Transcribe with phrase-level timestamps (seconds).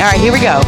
[0.00, 0.60] All right, here we go.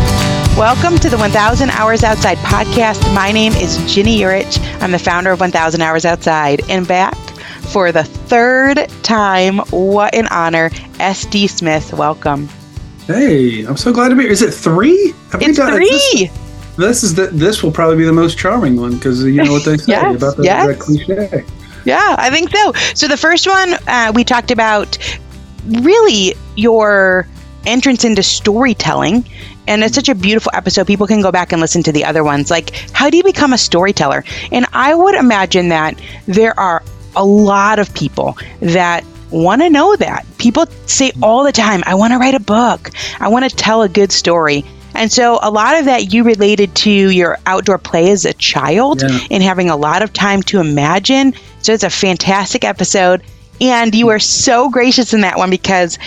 [0.59, 3.15] Welcome to the 1000 Hours Outside podcast.
[3.15, 4.59] My name is Ginny Yurich.
[4.83, 7.15] I'm the founder of 1000 Hours Outside and back
[7.71, 9.59] for the third time.
[9.71, 10.71] What an honor.
[10.99, 12.49] SD Smith, welcome.
[13.07, 14.33] Hey, I'm so glad to be here.
[14.33, 15.15] Is it three?
[15.31, 15.87] Have it's done, three.
[15.87, 19.53] This, this, is the this will probably be the most charming one because you know
[19.53, 20.67] what they say yes, about the, yes.
[20.67, 21.45] that cliche.
[21.85, 22.73] Yeah, I think so.
[22.95, 24.99] So the first one uh, we talked about
[25.69, 27.29] really your
[27.67, 29.29] entrance into storytelling.
[29.67, 30.87] And it's such a beautiful episode.
[30.87, 32.51] People can go back and listen to the other ones.
[32.51, 34.25] Like, how do you become a storyteller?
[34.51, 36.83] And I would imagine that there are
[37.15, 40.27] a lot of people that want to know that.
[40.39, 43.83] People say all the time, I want to write a book, I want to tell
[43.83, 44.65] a good story.
[44.95, 49.03] And so a lot of that you related to your outdoor play as a child
[49.03, 49.21] yeah.
[49.31, 51.35] and having a lot of time to imagine.
[51.63, 53.23] So it's a fantastic episode.
[53.61, 55.99] And you were so gracious in that one because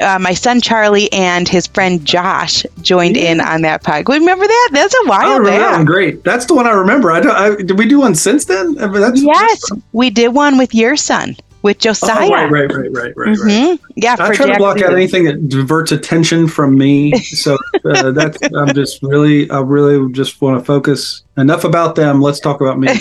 [0.00, 3.32] uh, my son Charlie and his friend Josh joined yeah.
[3.32, 4.08] in on that podcast.
[4.08, 4.68] Remember that?
[4.72, 5.60] That's a while back.
[5.60, 5.84] That one.
[5.84, 6.24] Great.
[6.24, 7.10] That's the one I remember.
[7.10, 8.78] I, don't, I did we do one since then?
[8.78, 12.26] I mean, that's, yes, we did one with your son with Josiah.
[12.26, 13.36] Oh, right, right, right, right, right.
[13.36, 13.68] Mm-hmm.
[13.68, 13.80] right.
[13.96, 17.18] Yeah, I try to block out anything that diverts attention from me.
[17.18, 21.22] So uh, that's I'm just really, I really just want to focus.
[21.36, 22.22] Enough about them.
[22.22, 22.88] Let's talk about me.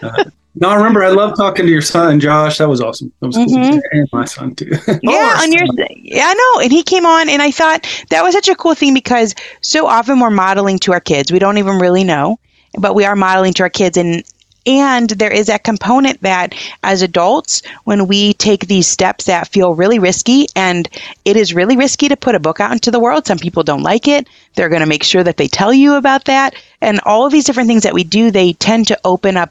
[0.00, 0.24] Uh,
[0.60, 1.04] no, I remember.
[1.04, 2.58] I love talking to your son, Josh.
[2.58, 3.12] That was awesome.
[3.20, 3.54] That was mm-hmm.
[3.54, 3.82] cool.
[3.92, 4.70] And my son too.
[5.02, 5.64] yeah, on your
[6.02, 6.62] yeah, I know.
[6.62, 9.86] And he came on, and I thought that was such a cool thing because so
[9.86, 11.30] often we're modeling to our kids.
[11.30, 12.38] We don't even really know,
[12.78, 14.24] but we are modeling to our kids, and
[14.66, 19.74] and there is that component that as adults, when we take these steps that feel
[19.74, 20.88] really risky, and
[21.24, 23.82] it is really risky to put a book out into the world, some people don't
[23.82, 24.28] like it.
[24.54, 26.54] They're going to make sure that they tell you about that.
[26.82, 29.50] And all of these different things that we do, they tend to open up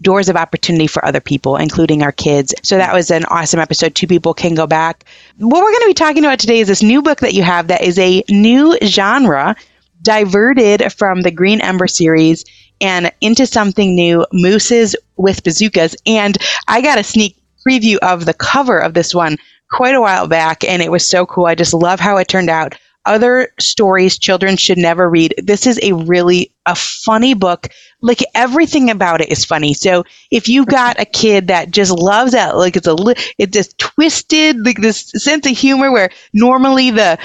[0.00, 2.54] doors of opportunity for other people, including our kids.
[2.62, 3.94] So that was an awesome episode.
[3.94, 5.04] Two people can go back.
[5.38, 7.68] What we're going to be talking about today is this new book that you have
[7.68, 9.56] that is a new genre
[10.02, 12.44] diverted from the Green Ember series
[12.80, 15.96] and into something new, Mooses with Bazookas.
[16.06, 16.38] And
[16.68, 19.36] I got a sneak preview of the cover of this one
[19.70, 21.46] quite a while back, and it was so cool.
[21.46, 22.74] I just love how it turned out
[23.08, 25.34] other stories children should never read.
[25.42, 27.68] This is a really a funny book.
[28.02, 29.74] Like everything about it is funny.
[29.74, 32.96] So if you've got a kid that just loves that, like it's a
[33.38, 37.18] it's just twisted, like this sense of humor where normally the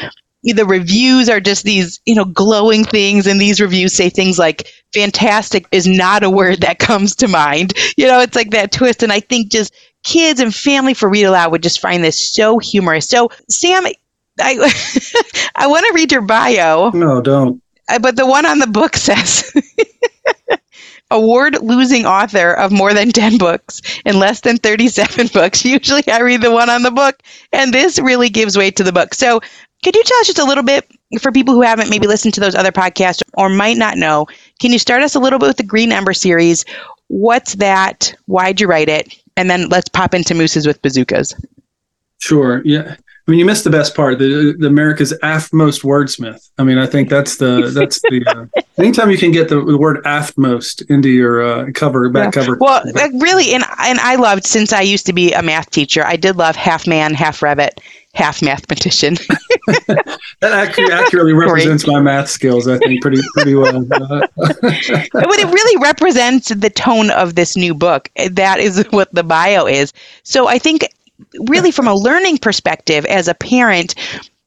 [0.43, 4.67] the reviews are just these you know glowing things and these reviews say things like
[4.93, 9.03] fantastic is not a word that comes to mind you know it's like that twist
[9.03, 9.73] and i think just
[10.03, 13.85] kids and family for read aloud would just find this so humorous so sam
[14.39, 14.55] I
[15.55, 16.89] I want to read your bio.
[16.91, 17.61] No, don't.
[17.89, 19.51] Uh, but the one on the book says
[21.11, 25.63] award losing author of more than 10 books and less than 37 books.
[25.65, 27.21] Usually I read the one on the book,
[27.51, 29.13] and this really gives weight to the book.
[29.13, 29.39] So,
[29.83, 30.89] could you tell us just a little bit
[31.21, 34.27] for people who haven't maybe listened to those other podcasts or might not know?
[34.61, 36.63] Can you start us a little bit with the Green Ember series?
[37.07, 38.13] What's that?
[38.25, 39.13] Why'd you write it?
[39.35, 41.35] And then let's pop into Mooses with Bazookas.
[42.19, 42.61] Sure.
[42.63, 42.95] Yeah.
[43.25, 44.19] I mean, you missed the best part.
[44.19, 46.49] The, the America's aftmost wordsmith.
[46.57, 48.25] I mean, I think that's the that's the.
[48.27, 52.41] Uh, anytime you can get the, the word aftmost into your uh, cover back yeah.
[52.41, 52.57] cover.
[52.59, 52.83] Well,
[53.13, 56.03] really, and and I loved since I used to be a math teacher.
[56.05, 57.79] I did love half man, half rabbit,
[58.13, 59.13] half mathematician.
[59.87, 62.67] that actually accurately represents my math skills.
[62.67, 63.83] I think pretty pretty well.
[63.85, 68.09] but it really represents the tone of this new book.
[68.29, 69.93] That is what the bio is.
[70.23, 70.89] So I think
[71.47, 73.95] really from a learning perspective as a parent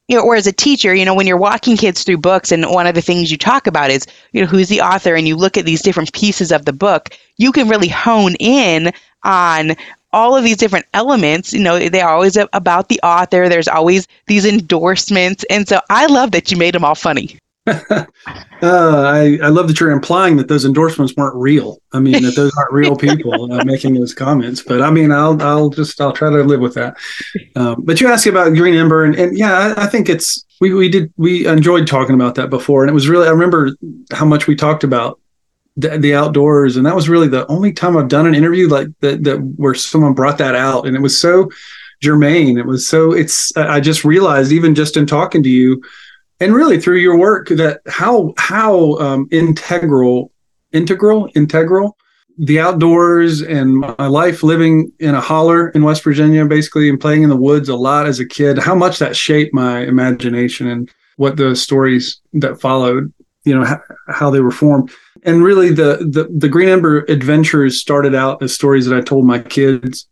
[0.08, 2.70] you know, or as a teacher, you know, when you're walking kids through books and
[2.70, 5.34] one of the things you talk about is, you know, who's the author and you
[5.34, 8.92] look at these different pieces of the book, you can really hone in
[9.24, 9.72] on
[10.12, 11.52] all of these different elements.
[11.52, 13.48] You know, they're always about the author.
[13.48, 15.44] There's always these endorsements.
[15.50, 17.38] And so I love that you made them all funny.
[17.66, 18.04] uh,
[18.62, 21.78] I, I love that you're implying that those endorsements weren't real.
[21.92, 24.62] I mean that those aren't real people uh, making those comments.
[24.62, 26.96] But I mean, I'll I'll just I'll try to live with that.
[27.56, 30.72] Um, but you asked about Green Ember, and, and yeah, I, I, think it's we
[30.74, 33.72] we did we enjoyed talking about that before, and it was really I remember
[34.12, 35.18] how much we talked about
[35.76, 38.88] the, the outdoors, and that was really the only time I've done an interview like
[39.00, 41.50] that that where someone brought that out, and it was so
[42.00, 42.58] germane.
[42.58, 45.82] It was so it's I just realized even just in talking to you
[46.40, 50.30] and really through your work that how how um, integral
[50.72, 51.96] integral integral
[52.38, 57.22] the outdoors and my life living in a holler in West Virginia, basically, and playing
[57.22, 60.90] in the woods a lot as a kid, how much that shaped my imagination and
[61.16, 63.10] what the stories that followed,
[63.44, 64.90] you know, how, how they were formed.
[65.22, 69.24] And really, the, the the Green Ember adventures started out as stories that I told
[69.24, 70.06] my kids,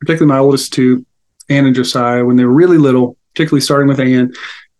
[0.00, 1.06] particularly my oldest two,
[1.48, 4.32] Anne and Josiah, when they were really little, particularly starting with Anne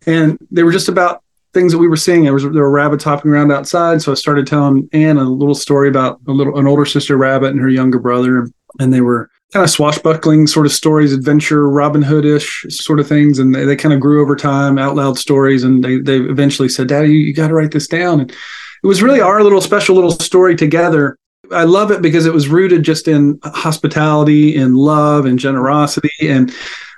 [0.07, 1.21] and they were just about
[1.53, 2.23] things that we were seeing.
[2.23, 5.55] There was there were rabbits hopping around outside, so I started telling Anne a little
[5.55, 8.47] story about a little an older sister rabbit and her younger brother,
[8.79, 13.39] and they were kind of swashbuckling sort of stories, adventure, Robin Hood-ish sort of things,
[13.39, 16.69] and they, they kind of grew over time, out loud stories, and they they eventually
[16.69, 19.61] said, "Daddy, you, you got to write this down." And it was really our little
[19.61, 21.17] special little story together.
[21.51, 26.53] I love it because it was rooted just in hospitality, in love, and generosity, and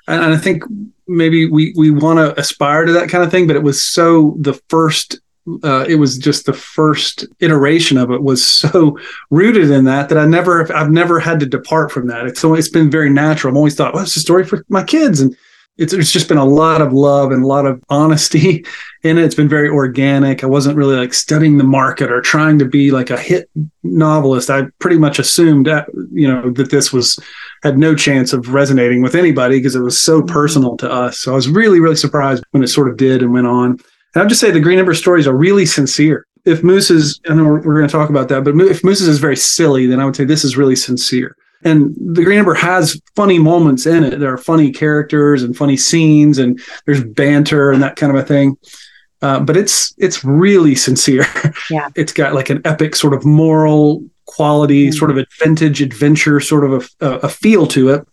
[0.08, 0.64] and I think
[1.10, 4.36] maybe we we want to aspire to that kind of thing, but it was so
[4.40, 5.20] the first
[5.64, 8.98] uh, it was just the first iteration of it was so
[9.32, 12.28] rooted in that that I never I've never had to depart from that.
[12.28, 13.52] It's always been very natural.
[13.52, 15.36] I've always thought, well, it's a story for my kids, and
[15.80, 18.66] it's it's just been a lot of love and a lot of honesty
[19.04, 19.24] in it.
[19.24, 20.44] It's been very organic.
[20.44, 23.50] I wasn't really like studying the market or trying to be like a hit
[23.82, 24.50] novelist.
[24.50, 27.18] I pretty much assumed that you know that this was
[27.64, 30.34] had no chance of resonating with anybody because it was so mm-hmm.
[30.34, 31.20] personal to us.
[31.20, 33.72] So I was really really surprised when it sort of did and went on.
[34.14, 36.26] And I'll just say the Green Ember stories are really sincere.
[36.46, 39.20] If Moose's, I know we're, we're going to talk about that, but if Moose's is
[39.20, 41.36] very silly, then I would say this is really sincere.
[41.64, 44.20] And the Green Ember has funny moments in it.
[44.20, 48.26] There are funny characters and funny scenes, and there's banter and that kind of a
[48.26, 48.58] thing.
[49.22, 51.26] Uh, but it's it's really sincere.
[51.70, 54.98] Yeah, it's got like an epic sort of moral quality, mm-hmm.
[54.98, 58.08] sort of a vintage adventure, sort of a, a feel to it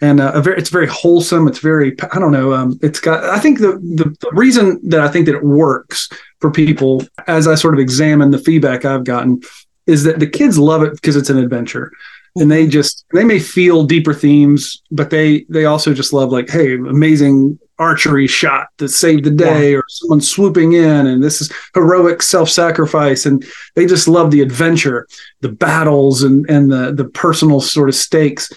[0.00, 1.46] and uh, very, it's very wholesome.
[1.46, 2.54] It's very, I don't know.
[2.54, 3.22] Um, it's got.
[3.24, 6.08] I think the, the, the reason that I think that it works
[6.40, 9.42] for people, as I sort of examine the feedback I've gotten,
[9.86, 11.92] is that the kids love it because it's an adventure,
[12.36, 16.48] and they just they may feel deeper themes, but they they also just love like,
[16.48, 19.78] hey, amazing archery shot that saved the day, yeah.
[19.78, 23.44] or someone swooping in, and this is heroic self-sacrifice, and
[23.74, 25.06] they just love the adventure,
[25.40, 28.52] the battles, and and the the personal sort of stakes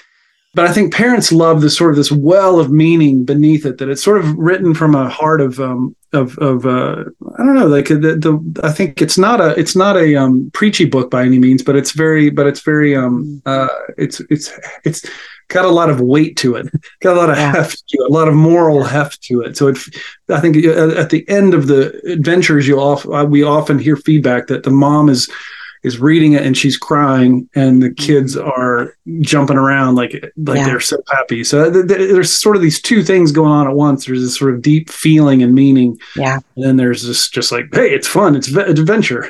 [0.54, 3.90] but I think parents love this sort of this well of meaning beneath it that
[3.90, 7.06] it's sort of written from a heart of um, of of uh,
[7.38, 10.52] I don't know like the, the I think it's not a it's not a um,
[10.54, 13.68] preachy book by any means but it's very but it's very um uh,
[13.98, 14.52] it's it's
[14.86, 15.10] it's
[15.50, 16.68] got a lot of weight to it
[17.02, 17.52] got a lot of yeah.
[17.52, 19.78] heft to it a lot of moral heft to it so it
[20.30, 24.64] I think at the end of the adventures you often we often hear feedback that
[24.64, 25.30] the mom is
[25.83, 28.50] is reading it and she's crying and the kids mm-hmm.
[28.50, 30.65] are jumping around like like yeah.
[30.65, 31.44] they're so happy.
[31.44, 34.06] So th- th- there's sort of these two things going on at once.
[34.06, 36.00] There's this sort of deep feeling and meaning.
[36.15, 36.39] Yeah.
[36.56, 38.35] And then there's this just like hey it's fun.
[38.35, 39.30] It's adventure.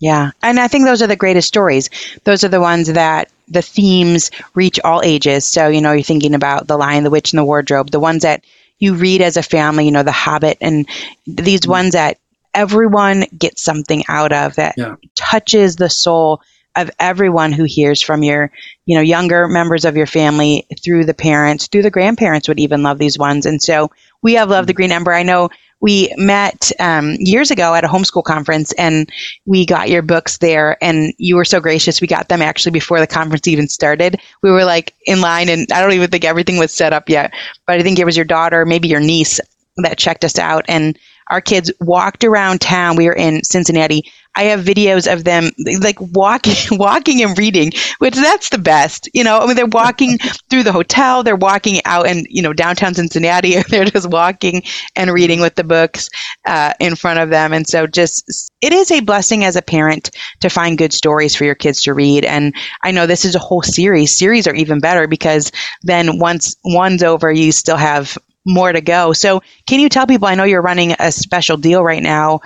[0.00, 0.30] Yeah.
[0.42, 1.90] And i think those are the greatest stories.
[2.24, 5.46] Those are the ones that the themes reach all ages.
[5.46, 7.90] So you know you're thinking about the lion the witch and the wardrobe.
[7.90, 8.44] The ones that
[8.78, 10.86] you read as a family you know the hobbit and
[11.26, 11.70] these mm-hmm.
[11.70, 12.18] ones that
[12.58, 14.96] everyone gets something out of that yeah.
[15.14, 16.42] touches the soul
[16.74, 18.50] of everyone who hears from your
[18.84, 22.82] you know younger members of your family through the parents through the grandparents would even
[22.82, 23.46] love these ones.
[23.46, 23.90] And so
[24.22, 25.12] we have loved the green ember.
[25.12, 25.50] I know
[25.80, 29.08] we met um, years ago at a homeschool conference and
[29.46, 32.00] we got your books there and you were so gracious.
[32.00, 34.20] We got them actually before the conference even started.
[34.42, 37.32] We were like in line and i don't even think everything was set up yet
[37.66, 39.40] but i think it was your daughter maybe your niece
[39.78, 40.98] that checked us out and
[41.30, 42.96] our kids walked around town.
[42.96, 44.04] We were in Cincinnati.
[44.36, 49.08] I have videos of them like walking, walking and reading, which that's the best.
[49.12, 50.18] You know, I mean, they're walking
[50.50, 53.60] through the hotel, they're walking out in you know downtown Cincinnati.
[53.68, 54.62] They're just walking
[54.96, 56.08] and reading with the books
[56.46, 60.10] uh, in front of them, and so just it is a blessing as a parent
[60.40, 62.24] to find good stories for your kids to read.
[62.24, 64.16] And I know this is a whole series.
[64.16, 65.50] Series are even better because
[65.82, 68.16] then once one's over, you still have
[68.48, 69.12] more to go.
[69.12, 70.26] So, can you tell people?
[70.26, 72.40] I know you're running a special deal right now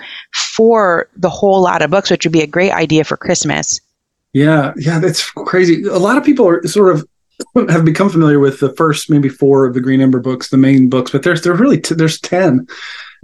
[0.55, 3.79] for the whole lot of books, which would be a great idea for Christmas.
[4.33, 5.83] Yeah, yeah, that's crazy.
[5.83, 7.07] A lot of people are sort of
[7.69, 10.89] have become familiar with the first maybe four of the Green Ember books, the main
[10.89, 12.67] books, but there's there's really t- there's ten,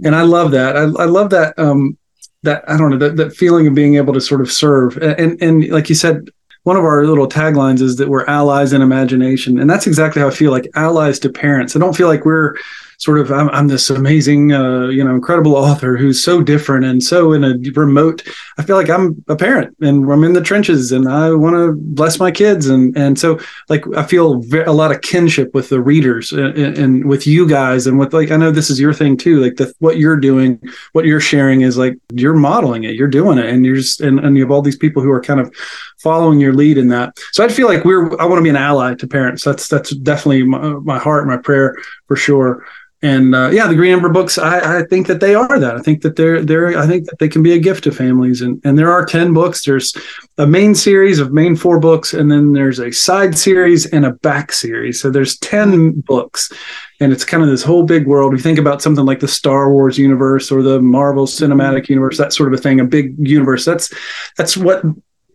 [0.04, 0.76] and I love that.
[0.76, 1.96] I, I love that um,
[2.42, 5.40] that I don't know that, that feeling of being able to sort of serve and
[5.42, 6.28] and like you said
[6.64, 9.58] one of our little taglines is that we're allies in imagination.
[9.58, 11.74] And that's exactly how i feel like allies to parents.
[11.74, 12.56] I don't feel like we're
[13.00, 17.02] sort of I'm, I'm this amazing, uh, you know, incredible author who's so different and
[17.02, 18.22] so in a remote.
[18.58, 21.72] I feel like I'm a parent and I'm in the trenches and I want to
[21.72, 23.40] bless my kids and and so
[23.70, 27.86] like I feel a lot of kinship with the readers and, and, with you guys
[27.86, 29.40] and with like I know this is your thing too.
[29.40, 30.60] Like the what you're doing,
[30.92, 34.20] what you're sharing is like you're modeling it, you're doing it, and you're just and,
[34.20, 35.50] and you have all these people who are kind of
[35.98, 37.16] following your lead in that.
[37.32, 39.42] So I feel like we're I want to be an ally to parents.
[39.42, 41.74] That's that's definitely my, my heart, my prayer
[42.06, 42.66] for sure.
[43.02, 45.74] And uh, yeah, the Green Ember books, I, I, think that they are that.
[45.74, 48.42] I think that they're they're I think that they can be a gift to families.
[48.42, 49.64] And and there are ten books.
[49.64, 49.96] There's
[50.36, 54.12] a main series of main four books, and then there's a side series and a
[54.12, 55.00] back series.
[55.00, 56.52] So there's ten books,
[57.00, 58.34] and it's kind of this whole big world.
[58.34, 62.34] We think about something like the Star Wars universe or the Marvel Cinematic Universe, that
[62.34, 63.64] sort of a thing, a big universe.
[63.64, 63.90] That's
[64.36, 64.82] that's what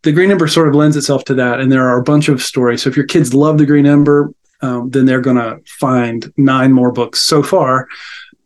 [0.04, 1.60] the Green Ember sort of lends itself to that.
[1.60, 2.84] And there are a bunch of stories.
[2.84, 4.32] So if your kids love the Green Ember,
[4.66, 7.88] um, then they're going to find nine more books so far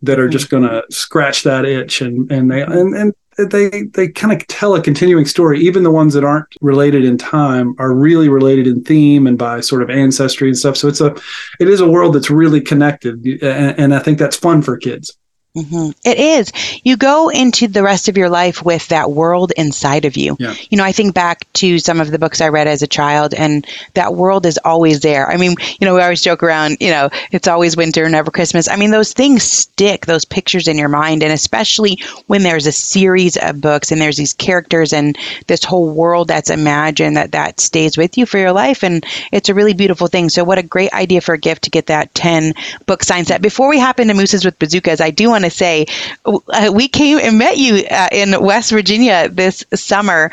[0.02, 2.02] that are just going to scratch that itch.
[2.02, 5.60] And and they and, and they they kind of tell a continuing story.
[5.62, 9.62] Even the ones that aren't related in time are really related in theme and by
[9.62, 10.78] sort of ancestry and stuff.
[10.78, 11.16] So it's a
[11.60, 13.26] it is a world that's really connected.
[13.26, 15.18] And, and i think that's fun for kids
[15.58, 15.90] Mm-hmm.
[16.06, 16.52] It is.
[16.84, 20.38] You go into the rest of your life with that world inside of you.
[20.40, 20.54] Yeah.
[20.70, 23.34] You know, I think back to some of the books I read as a child,
[23.34, 23.66] and
[23.96, 25.28] that world is always there.
[25.28, 28.70] I mean, you know, we always joke around, you know, it's always winter, never Christmas.
[28.70, 31.24] I mean, those things stick, those pictures in your mind.
[31.24, 35.90] And especially when there's a series of books and there's these characters and this whole
[35.90, 38.84] world that's imagined that that stays with you for your life.
[38.84, 40.30] And it's a really beautiful thing.
[40.30, 42.54] So, what a great idea for a gift to get that 10
[42.86, 43.42] book sign set.
[43.42, 45.86] Before we hop into Mooses with Bazookas, I do want to say
[46.26, 50.32] uh, we came and met you uh, in West Virginia this summer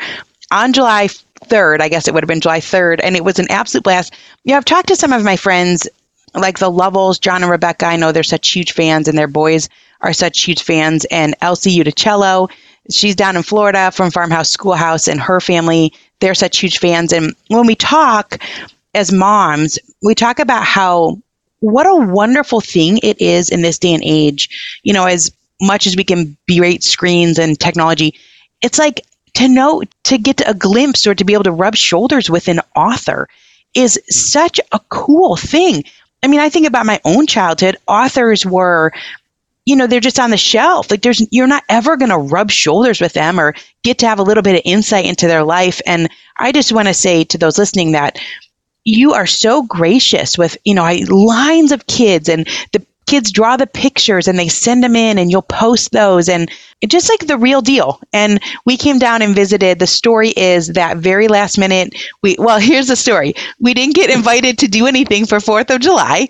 [0.51, 1.07] on July
[1.45, 1.81] 3rd.
[1.81, 2.99] I guess it would have been July 3rd.
[3.03, 4.13] And it was an absolute blast.
[4.43, 5.87] You know, I've talked to some of my friends,
[6.33, 7.85] like the Lovels, John and Rebecca.
[7.85, 9.69] I know they're such huge fans, and their boys
[10.01, 11.05] are such huge fans.
[11.05, 12.49] And Elsie Uticello,
[12.89, 17.13] she's down in Florida from Farmhouse Schoolhouse, and her family, they're such huge fans.
[17.13, 18.37] And when we talk
[18.93, 21.19] as moms, we talk about how
[21.59, 24.79] what a wonderful thing it is in this day and age.
[24.83, 28.13] You know, as much as we can berate screens and technology,
[28.61, 29.01] it's like
[29.35, 32.59] to know, to get a glimpse or to be able to rub shoulders with an
[32.75, 33.27] author
[33.75, 34.11] is hmm.
[34.11, 35.83] such a cool thing.
[36.23, 37.77] I mean, I think about my own childhood.
[37.87, 38.91] Authors were,
[39.65, 40.89] you know, they're just on the shelf.
[40.89, 44.17] Like there's, you're not ever going to rub shoulders with them or get to have
[44.17, 45.79] a little bit of insight into their life.
[45.85, 48.19] And I just want to say to those listening that
[48.87, 53.67] you are so gracious with, you know, lines of kids and the kids draw the
[53.67, 56.49] pictures and they send them in and you'll post those and
[56.87, 57.99] just like the real deal.
[58.13, 59.79] And we came down and visited.
[59.79, 63.33] The story is that very last minute, we, well, here's the story.
[63.59, 66.29] We didn't get invited to do anything for 4th of July.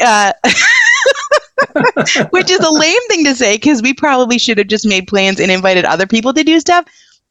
[0.00, 0.32] Uh,
[2.30, 5.40] which is a lame thing to say because we probably should have just made plans
[5.40, 6.86] and invited other people to do stuff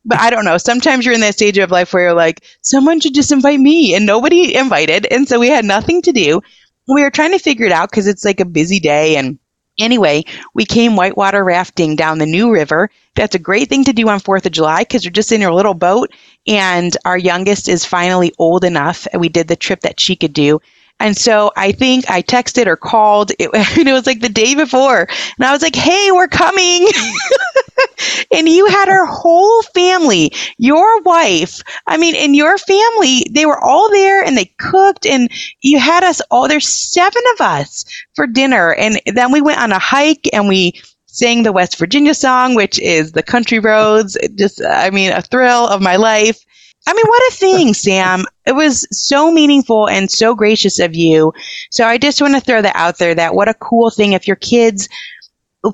[0.08, 0.58] but I don't know.
[0.58, 3.94] Sometimes you're in that stage of life where you're like, someone should just invite me,
[3.94, 6.42] and nobody invited, and so we had nothing to do.
[6.88, 9.38] We were trying to figure it out because it's like a busy day, and
[9.78, 10.24] anyway,
[10.54, 12.90] we came whitewater rafting down the New River.
[13.16, 15.54] That's a great thing to do on Fourth of July because you're just in your
[15.54, 16.12] little boat,
[16.48, 19.08] and our youngest is finally old enough.
[19.12, 20.60] And we did the trip that she could do.
[21.00, 23.32] And so I think I texted or called.
[23.32, 26.88] It, it was like the day before, and I was like, "Hey, we're coming."
[28.32, 33.60] and you had our whole family, your wife, I mean, and your family, they were
[33.64, 35.30] all there and they cooked and
[35.62, 38.74] you had us all, there's seven of us for dinner.
[38.74, 40.74] And then we went on a hike and we
[41.08, 44.18] sang the West Virginia song, which is the country roads.
[44.36, 46.40] Just, I mean, a thrill of my life.
[46.88, 48.26] I mean, what a thing, Sam.
[48.46, 51.34] It was so meaningful and so gracious of you.
[51.72, 54.28] So I just want to throw that out there that what a cool thing if
[54.28, 54.88] your kids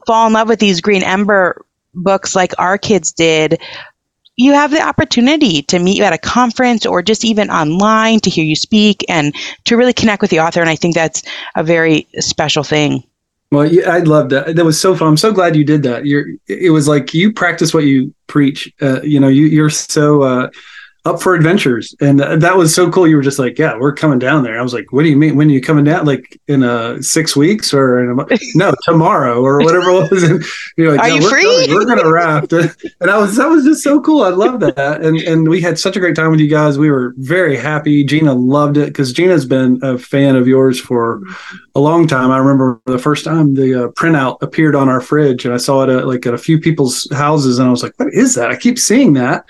[0.07, 3.61] fall in love with these green ember books like our kids did,
[4.35, 8.29] you have the opportunity to meet you at a conference or just even online to
[8.29, 9.35] hear you speak and
[9.65, 10.59] to really connect with the author.
[10.59, 11.21] And I think that's
[11.55, 13.03] a very special thing.
[13.51, 14.55] Well, yeah, I love that.
[14.55, 15.09] That was so fun.
[15.09, 16.07] I'm so glad you did that.
[16.07, 16.25] You're.
[16.47, 18.71] It was like you practice what you preach.
[18.81, 20.23] Uh, you know, you, you're so.
[20.23, 20.49] Uh,
[21.05, 21.93] up for adventures.
[21.99, 23.07] And that was so cool.
[23.07, 24.57] You were just like yeah we're coming down there.
[24.57, 25.35] I was like what do you mean?
[25.35, 26.05] When are you coming down?
[26.05, 30.23] Like in a six weeks or in a, no tomorrow or whatever it was.
[30.23, 30.43] And
[30.77, 31.67] you're like are no, you we're free?
[31.67, 32.53] coming, we're gonna raft.
[33.01, 34.23] And i was that was just so cool.
[34.23, 35.01] I love that.
[35.01, 36.77] And and we had such a great time with you guys.
[36.77, 38.03] We were very happy.
[38.03, 41.21] Gina loved it because gina's been a fan of yours for
[41.75, 42.31] a long time.
[42.31, 45.83] I remember the first time the uh, printout appeared on our fridge and i saw
[45.83, 48.51] it at, like at a few people's houses and i was like what is that?
[48.51, 49.45] I keep seeing that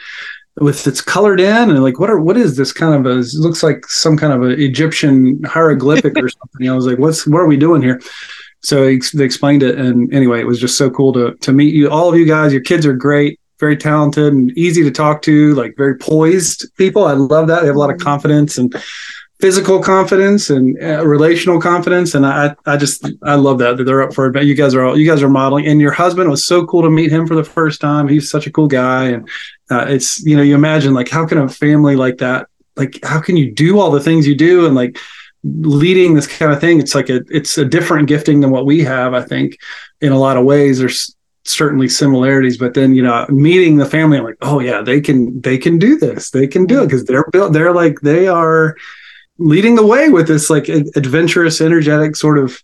[0.57, 3.63] with it's colored in and like what are what is this kind of a looks
[3.63, 6.69] like some kind of an Egyptian hieroglyphic or something.
[6.69, 7.99] I was like, what's what are we doing here?
[8.61, 11.89] So they explained it, and anyway, it was just so cool to to meet you.
[11.89, 15.53] All of you guys, your kids are great, very talented, and easy to talk to.
[15.55, 17.05] Like very poised people.
[17.05, 17.61] I love that.
[17.61, 18.05] They have a lot of mm-hmm.
[18.05, 18.73] confidence and
[19.39, 24.01] physical confidence and uh, relational confidence and I, I just i love that that they're
[24.01, 26.45] up for it you guys are all you guys are modeling and your husband was
[26.45, 29.27] so cool to meet him for the first time he's such a cool guy and
[29.69, 32.47] uh, it's you know you imagine like how can a family like that
[32.77, 34.97] like how can you do all the things you do and like
[35.43, 36.79] leading this kind of thing.
[36.79, 39.13] It's like a it's a different gifting than what we have.
[39.13, 39.57] I think
[40.01, 40.79] in a lot of ways.
[40.79, 45.01] There's certainly similarities, but then you know meeting the family, I'm like, oh yeah, they
[45.01, 46.31] can they can do this.
[46.31, 47.53] They can do it because they're built.
[47.53, 48.75] They're like they are
[49.37, 52.61] leading the way with this like adventurous, energetic sort of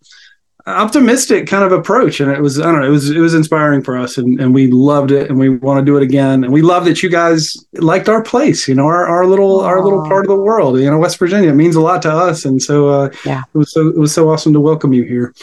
[0.65, 2.19] optimistic kind of approach.
[2.19, 4.17] And it was i don't know it was it was inspiring for us.
[4.17, 5.29] And, and we loved it.
[5.29, 6.43] And we want to do it again.
[6.43, 9.65] And we love that you guys liked our place you know our, our little Aww.
[9.65, 10.79] our little part of the world.
[10.79, 12.45] You know west virginia means a lot to us.
[12.45, 13.43] And so uh yeah.
[13.53, 15.33] it was so it was so awesome to welcome you here.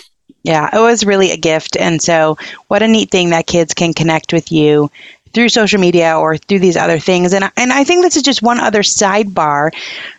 [0.43, 1.77] Yeah it was really a gift.
[1.77, 4.91] And so what a neat thing that kids can connect with you
[5.33, 7.33] through social media or through these other things.
[7.33, 9.75] And and I think this is just one other sidebar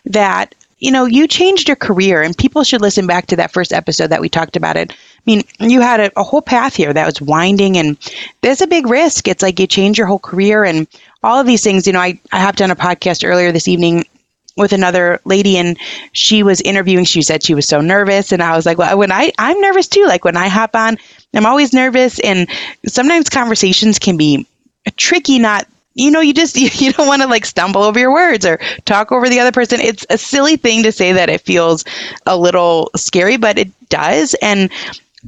[0.06, 3.74] that you know, you changed your career, and people should listen back to that first
[3.74, 4.92] episode that we talked about it.
[4.92, 7.98] I mean, you had a, a, whole path here that was winding, and
[8.42, 9.28] there's a big risk.
[9.28, 10.88] It's like you change your whole career and
[11.24, 11.88] all of these things.
[11.88, 14.06] You know, I, I hopped on a podcast earlier this evening
[14.56, 15.78] with another lady, and
[16.12, 17.06] she was interviewing.
[17.06, 19.88] She said she was so nervous, and I was like, well, when I I'm nervous
[19.88, 20.06] too.
[20.06, 20.98] Like when I hop on,
[21.34, 22.48] I'm always nervous, and
[22.86, 24.46] sometimes conversations can be
[24.96, 28.46] tricky, not you know, you just you, don't want to like stumble over your words
[28.46, 29.82] or talk over the other person.
[29.82, 31.84] It's a silly thing to say that it feels
[32.26, 34.36] a little scary, but it does.
[34.42, 34.72] And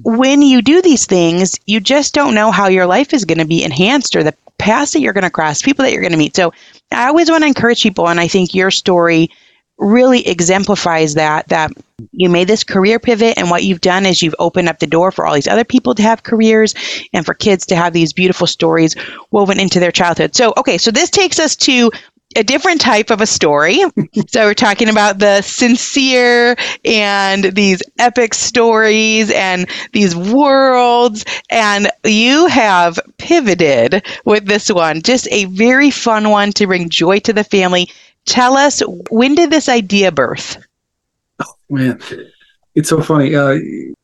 [0.03, 3.45] when you do these things, you just don't know how your life is going to
[3.45, 6.17] be enhanced or the paths that you're going to cross, people that you're going to
[6.17, 6.35] meet.
[6.35, 6.53] So
[6.91, 9.31] I always want to encourage people, and I think your story
[9.79, 11.71] really exemplifies that that
[12.11, 15.11] you made this career pivot and what you've done is you've opened up the door
[15.11, 16.75] for all these other people to have careers
[17.13, 18.95] and for kids to have these beautiful stories
[19.31, 20.35] woven into their childhood.
[20.35, 21.91] So okay, so this takes us to
[22.35, 23.81] a different type of a story.
[24.27, 26.55] so we're talking about the sincere
[26.85, 31.25] and these epic stories and these worlds.
[31.49, 37.19] And you have pivoted with this one, just a very fun one to bring joy
[37.19, 37.89] to the family.
[38.29, 40.63] Tell us, when did this idea birth?
[41.39, 41.99] Oh, man.
[42.75, 43.35] It's so funny.
[43.35, 43.57] Uh,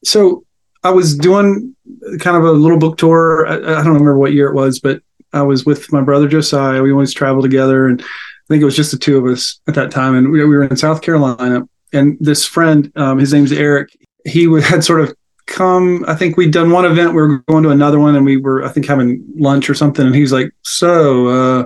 [0.04, 0.44] so
[0.84, 1.76] I was doing
[2.20, 3.46] kind of a little book tour.
[3.48, 5.02] I, I, don't remember what year it was, but
[5.32, 6.82] I was with my brother Josiah.
[6.82, 7.88] We always travel together.
[7.88, 10.16] And I think it was just the two of us at that time.
[10.16, 11.68] And we, we were in South Carolina.
[11.94, 15.16] And this friend, um, his name's Eric, he had sort of
[15.46, 18.36] come i think we'd done one event we were going to another one and we
[18.36, 21.66] were i think having lunch or something and he's like so uh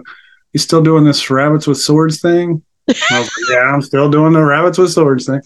[0.54, 2.64] you still doing this rabbits with swords thing?
[2.88, 5.42] I was like, yeah, I'm still doing the rabbits with swords thing.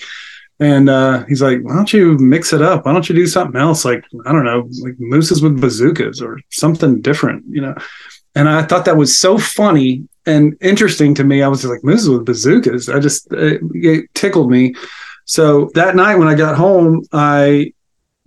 [0.59, 2.85] And uh, he's like, why don't you mix it up?
[2.85, 3.83] Why don't you do something else?
[3.83, 7.75] Like, I don't know, like mooses with bazookas or something different, you know?
[8.35, 11.43] And I thought that was so funny and interesting to me.
[11.43, 12.87] I was like, mooses with bazookas.
[12.87, 14.73] I just, it, it tickled me.
[15.25, 17.73] So that night when I got home, I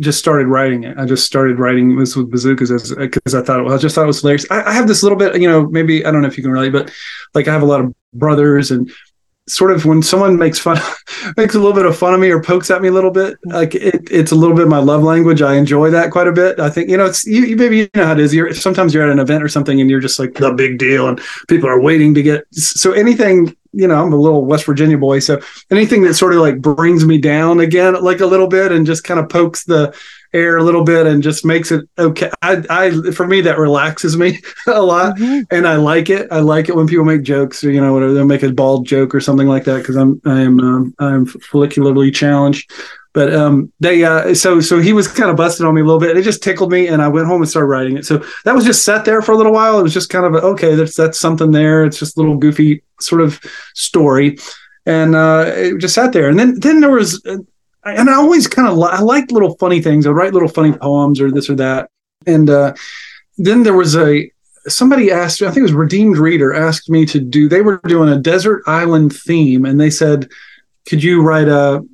[0.01, 0.99] just started writing it.
[0.99, 4.09] I just started writing this with bazookas because I thought, well, I just thought it
[4.09, 4.47] was hilarious.
[4.51, 6.53] I, I, have this little bit, you know, maybe I don't know if you can
[6.53, 6.93] relate, but
[7.35, 8.91] like I have a lot of brothers and
[9.49, 10.79] sort of when someone makes fun,
[11.37, 13.35] makes a little bit of fun of me or pokes at me a little bit,
[13.35, 13.53] mm-hmm.
[13.53, 15.43] like it, it's a little bit my love language.
[15.43, 16.59] I enjoy that quite a bit.
[16.59, 18.35] I think, you know, it's you, you maybe you know how it is.
[18.35, 21.09] You're sometimes you're at an event or something and you're just like the big deal
[21.09, 24.97] and people are waiting to get, so anything you know, I'm a little West Virginia
[24.97, 25.39] boy, so
[25.71, 29.05] anything that sort of like brings me down again, like a little bit, and just
[29.05, 29.95] kind of pokes the
[30.33, 32.31] air a little bit and just makes it okay.
[32.43, 35.43] I, I for me that relaxes me a lot, mm-hmm.
[35.51, 36.29] and I like it.
[36.31, 38.87] I like it when people make jokes, or you know, whatever they make a bald
[38.87, 42.71] joke or something like that, because I'm I am um, I'm follicularly challenged.
[43.17, 45.99] But um, they uh, so so he was kind of busted on me a little
[45.99, 46.19] bit.
[46.19, 48.05] It just tickled me, and I went home and started writing it.
[48.05, 49.81] So that was just sat there for a little while.
[49.81, 50.75] It was just kind of a, okay.
[50.75, 51.87] That's that's something there.
[51.87, 53.41] It's just a little goofy sort of
[53.75, 54.37] story,
[54.85, 56.29] and uh, it just sat there.
[56.29, 57.25] And then then there was,
[57.93, 60.07] and I always kind of li- I like little funny things.
[60.07, 61.91] I write little funny poems or this or that.
[62.27, 62.75] And uh,
[63.39, 64.31] then there was a
[64.69, 65.43] somebody asked.
[65.43, 67.49] I think it was Redeemed Reader asked me to do.
[67.49, 70.29] They were doing a desert island theme, and they said,
[70.87, 71.85] "Could you write a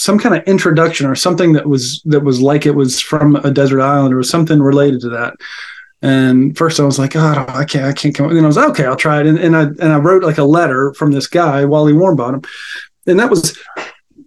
[0.00, 3.50] some kind of introduction or something that was that was like it was from a
[3.50, 5.34] desert island or something related to that.
[6.00, 8.28] And first I was like, oh, I can't, I can't come.
[8.28, 9.26] And then I was like, okay, I'll try it.
[9.26, 12.46] And, and I and I wrote like a letter from this guy, Wally Warmbottom,
[13.06, 13.58] and that was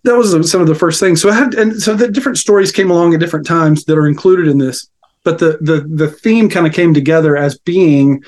[0.03, 1.21] that was some of the first things.
[1.21, 4.07] So I had and so the different stories came along at different times that are
[4.07, 4.89] included in this,
[5.23, 8.23] but the the the theme kind of came together as being,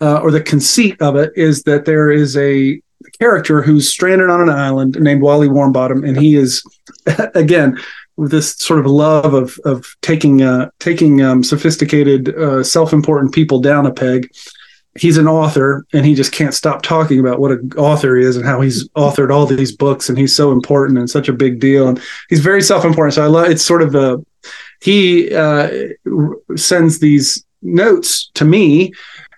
[0.00, 2.80] uh, or the conceit of it is that there is a
[3.18, 6.62] character who's stranded on an island named Wally Warmbottom, and he is
[7.34, 7.78] again
[8.16, 13.32] with this sort of love of of taking uh, taking um, sophisticated, uh, self important
[13.32, 14.30] people down a peg.
[14.98, 18.46] He's an author, and he just can't stop talking about what an author is and
[18.46, 21.88] how he's authored all these books, and he's so important and such a big deal,
[21.88, 23.14] and he's very self important.
[23.14, 24.24] So I love it's sort of a
[24.80, 25.70] he uh,
[26.56, 28.92] sends these notes to me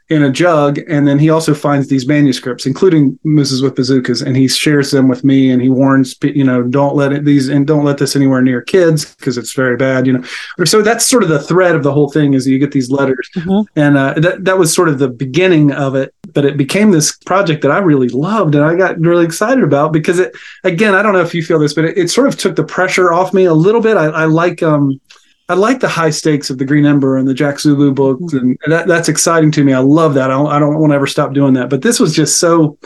[0.08, 0.78] in a jug.
[0.88, 5.08] And then he also finds these manuscripts, including Mooses with Bazookas, and he shares them
[5.08, 5.50] with me.
[5.50, 8.62] And he warns, you know, don't let it these and don't let this anywhere near
[8.62, 10.24] kids because it's very bad, you know.
[10.64, 13.28] So that's sort of the thread of the whole thing is you get these letters,
[13.34, 13.62] mm-hmm.
[13.78, 16.14] and uh, that that was sort of the beginning of it.
[16.32, 19.92] But it became this project that I really loved and I got really excited about
[19.92, 22.36] because it again I don't know if you feel this, but it, it sort of
[22.36, 23.96] took the pressure off me a little bit.
[23.96, 25.00] I, I like um
[25.48, 28.52] I like the high stakes of the Green Ember and the Jack Zulu books, mm-hmm.
[28.62, 29.72] and that, that's exciting to me.
[29.72, 30.30] I love that.
[30.30, 31.70] I don't, I don't want to ever stop doing that.
[31.70, 32.78] But this was just so.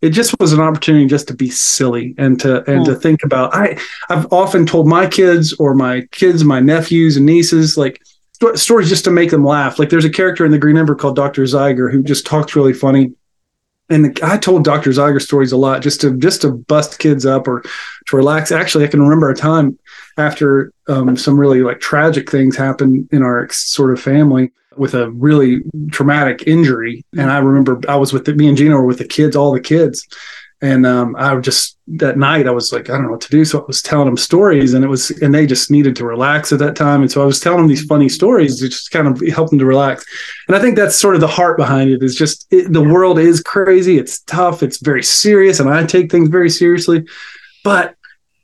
[0.00, 3.02] It just was an opportunity just to be silly and to and to mm.
[3.02, 3.54] think about.
[3.54, 8.00] I I've often told my kids or my kids, my nephews and nieces, like
[8.54, 9.78] stories just to make them laugh.
[9.78, 12.72] Like there's a character in the Green Ember called Doctor Zeiger who just talks really
[12.72, 13.12] funny
[13.90, 14.90] and I told Dr.
[14.90, 17.62] Zeiger stories a lot just to just to bust kids up or
[18.06, 18.52] to relax.
[18.52, 19.78] Actually, I can remember a time
[20.20, 25.10] after um, some really like tragic things happened in our sort of family with a
[25.10, 27.04] really traumatic injury.
[27.18, 29.52] And I remember I was with the, me and Gina were with the kids, all
[29.52, 30.06] the kids,
[30.62, 33.44] and um, I just that night I was like I don't know what to do,
[33.44, 36.52] so I was telling them stories, and it was and they just needed to relax
[36.52, 39.08] at that time, and so I was telling them these funny stories to just kind
[39.08, 40.04] of help them to relax.
[40.48, 43.18] And I think that's sort of the heart behind it is just it, the world
[43.18, 47.06] is crazy, it's tough, it's very serious, and I take things very seriously,
[47.64, 47.96] but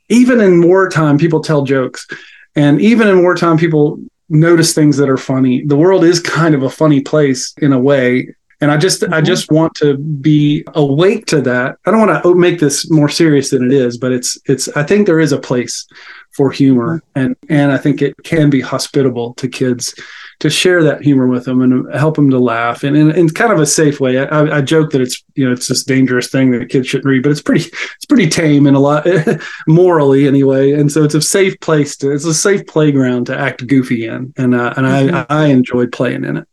[0.09, 2.07] even in wartime, people tell jokes,
[2.55, 5.65] and even in wartime, people notice things that are funny.
[5.65, 9.15] The world is kind of a funny place in a way, and i just mm-hmm.
[9.15, 13.09] i just want to be awake to that i don't want to make this more
[13.09, 15.87] serious than it is but it's it's i think there is a place
[16.31, 17.21] for humor mm-hmm.
[17.21, 19.95] and and i think it can be hospitable to kids
[20.41, 22.83] to share that humor with them and help them to laugh.
[22.83, 24.19] And in, in kind of a safe way.
[24.19, 27.23] I, I, joke that it's you know it's this dangerous thing that kids shouldn't read
[27.23, 29.07] but it's pretty it's pretty tame and a lot
[29.67, 30.73] morally anyway.
[30.73, 34.33] And so it's a safe place to it's a safe playground to act goofy in.
[34.37, 35.33] And uh, and mm-hmm.
[35.33, 36.49] I, I enjoyed playing in it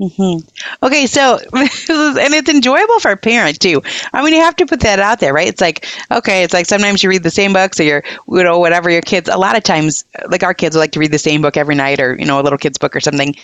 [0.00, 0.86] Mm-hmm.
[0.86, 3.82] Okay, so and it's enjoyable for a parent too.
[4.12, 5.48] I mean, you have to put that out there, right?
[5.48, 8.60] It's like okay, it's like sometimes you read the same books, or you're, you know,
[8.60, 9.28] whatever your kids.
[9.28, 11.98] A lot of times, like our kids like to read the same book every night,
[11.98, 13.34] or you know, a little kid's book or something.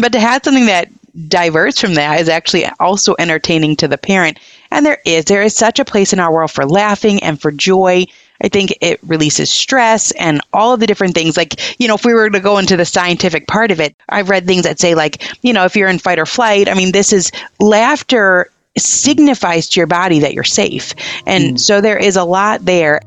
[0.00, 0.88] But to have something that
[1.28, 4.38] diverts from that is actually also entertaining to the parent.
[4.70, 7.50] And there is there is such a place in our world for laughing and for
[7.50, 8.06] joy
[8.42, 11.36] I think it releases stress and all of the different things.
[11.36, 14.28] Like, you know, if we were to go into the scientific part of it, I've
[14.28, 16.92] read things that say, like, you know, if you're in fight or flight, I mean,
[16.92, 20.94] this is laughter signifies to your body that you're safe.
[21.26, 21.60] And mm.
[21.60, 23.00] so there is a lot there.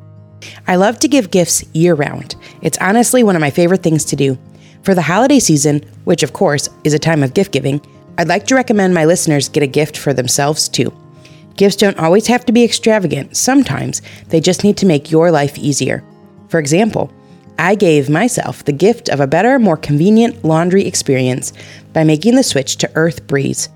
[0.68, 2.36] I love to give gifts year round.
[2.62, 4.38] It's honestly one of my favorite things to do.
[4.84, 7.82] For the holiday season, which of course is a time of gift giving,
[8.18, 10.94] I'd like to recommend my listeners get a gift for themselves too.
[11.58, 15.58] Gifts don't always have to be extravagant, sometimes they just need to make your life
[15.58, 16.04] easier.
[16.50, 17.12] For example,
[17.58, 21.54] I gave myself the gift of a better, more convenient laundry experience
[21.94, 23.70] by making the switch to Earth Breeze.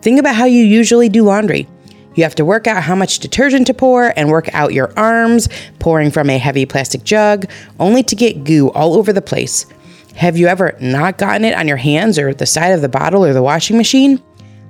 [0.00, 1.68] Think about how you usually do laundry.
[2.14, 5.50] You have to work out how much detergent to pour and work out your arms,
[5.78, 7.44] pouring from a heavy plastic jug,
[7.78, 9.66] only to get goo all over the place.
[10.16, 13.22] Have you ever not gotten it on your hands or the side of the bottle
[13.22, 14.22] or the washing machine?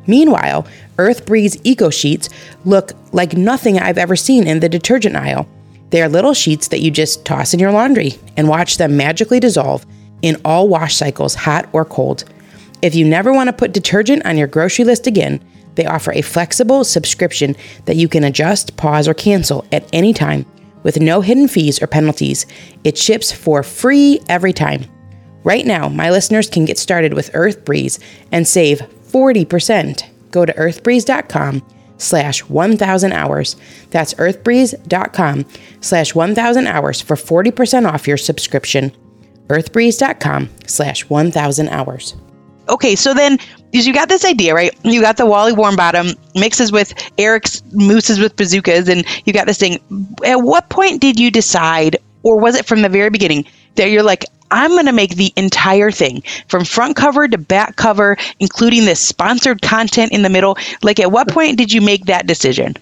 [0.08, 0.66] Meanwhile,
[0.98, 2.28] Earth Breeze Eco Sheets
[2.64, 5.46] look like nothing I've ever seen in the detergent aisle.
[5.90, 9.38] They are little sheets that you just toss in your laundry and watch them magically
[9.38, 9.86] dissolve
[10.22, 12.24] in all wash cycles, hot or cold.
[12.82, 15.40] If you never want to put detergent on your grocery list again,
[15.74, 20.44] they offer a flexible subscription that you can adjust, pause, or cancel at any time
[20.82, 22.46] with no hidden fees or penalties.
[22.82, 24.86] It ships for free every time.
[25.44, 27.98] Right now, my listeners can get started with Earth Breeze
[28.32, 30.04] and save 40%.
[30.30, 31.62] Go to earthbreeze.com
[31.98, 33.56] slash 1000 hours.
[33.90, 35.46] That's earthbreeze.com
[35.80, 38.92] slash 1000 hours for 40% off your subscription.
[39.48, 42.14] earthbreeze.com slash 1000 hours.
[42.68, 43.38] Okay, so then
[43.72, 44.72] you got this idea, right?
[44.84, 49.58] You got the Wally Warmbottom mixes with Eric's mooses with bazookas, and you got this
[49.58, 49.80] thing.
[50.24, 54.02] At what point did you decide, or was it from the very beginning, that you're
[54.02, 58.84] like, I'm going to make the entire thing from front cover to back cover, including
[58.84, 60.56] this sponsored content in the middle.
[60.82, 62.74] Like, at what point did you make that decision?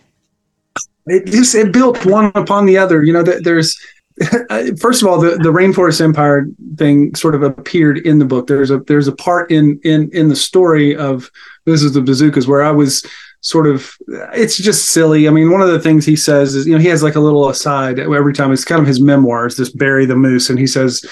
[1.06, 3.02] It just it built one upon the other.
[3.02, 3.78] You know, there's
[4.80, 8.46] first of all the the rainforest empire thing sort of appeared in the book.
[8.46, 11.30] There's a there's a part in in in the story of
[11.64, 13.06] this is the bazookas where I was
[13.40, 15.28] sort of it's just silly.
[15.28, 17.20] I mean, one of the things he says is, you know, he has like a
[17.20, 18.52] little aside every time.
[18.52, 21.04] It's kind of his memoirs, this Barry the Moose, and he says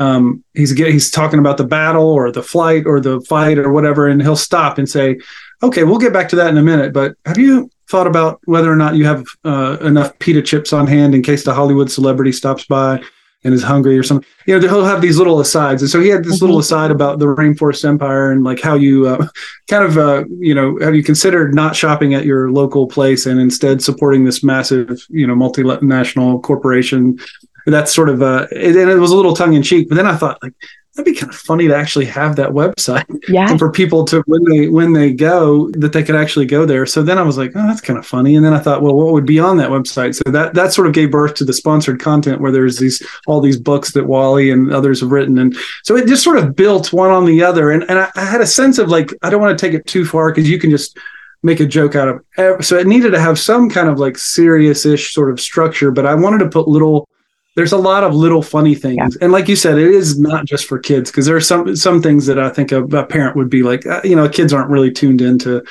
[0.00, 4.08] um, he's he's talking about the battle or the flight or the fight or whatever,
[4.08, 5.18] and he'll stop and say,
[5.62, 8.72] "Okay, we'll get back to that in a minute." But have you thought about whether
[8.72, 12.32] or not you have uh, enough pita chips on hand in case the Hollywood celebrity
[12.32, 13.00] stops by?
[13.42, 14.28] and is hungry or something.
[14.46, 15.80] You know, he'll have these little asides.
[15.80, 16.44] And so he had this mm-hmm.
[16.44, 19.28] little aside about the rainforest empire and like how you uh,
[19.68, 23.40] kind of, uh, you know, have you considered not shopping at your local place and
[23.40, 27.18] instead supporting this massive, you know, multinational corporation?
[27.66, 29.88] That's sort of, uh, and it was a little tongue in cheek.
[29.88, 30.54] But then I thought, like,
[30.94, 33.48] that'd be kind of funny to actually have that website yeah.
[33.48, 36.84] and for people to when they when they go that they could actually go there
[36.84, 38.94] so then i was like oh that's kind of funny and then i thought well
[38.94, 41.52] what would be on that website so that that sort of gave birth to the
[41.52, 45.56] sponsored content where there's these all these books that wally and others have written and
[45.84, 48.40] so it just sort of built one on the other and, and I, I had
[48.40, 50.70] a sense of like i don't want to take it too far because you can
[50.70, 50.98] just
[51.42, 55.14] make a joke out of so it needed to have some kind of like serious-ish
[55.14, 57.08] sort of structure but i wanted to put little
[57.60, 58.96] there's a lot of little funny things.
[58.96, 59.24] Yeah.
[59.24, 62.00] and like you said it is not just for kids because there are some some
[62.00, 64.70] things that i think a, a parent would be like uh, you know kids aren't
[64.70, 65.62] really tuned into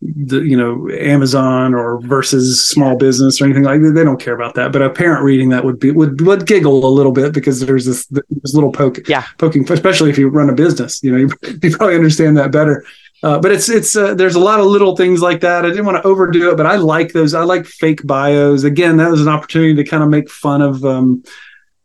[0.00, 3.92] the you know amazon or versus small business or anything like that.
[3.92, 4.70] They don't care about that.
[4.72, 7.84] But a parent reading that would be would would giggle a little bit because there's
[7.84, 9.24] this this little poke yeah.
[9.38, 11.30] poking especially if you run a business you know you,
[11.62, 12.82] you probably understand that better
[13.22, 15.64] uh, but it's it's uh, there's a lot of little things like that.
[15.64, 17.34] I didn't want to overdo it, but I like those.
[17.34, 18.64] I like fake bios.
[18.64, 20.84] Again, that was an opportunity to kind of make fun of.
[20.84, 21.24] Um,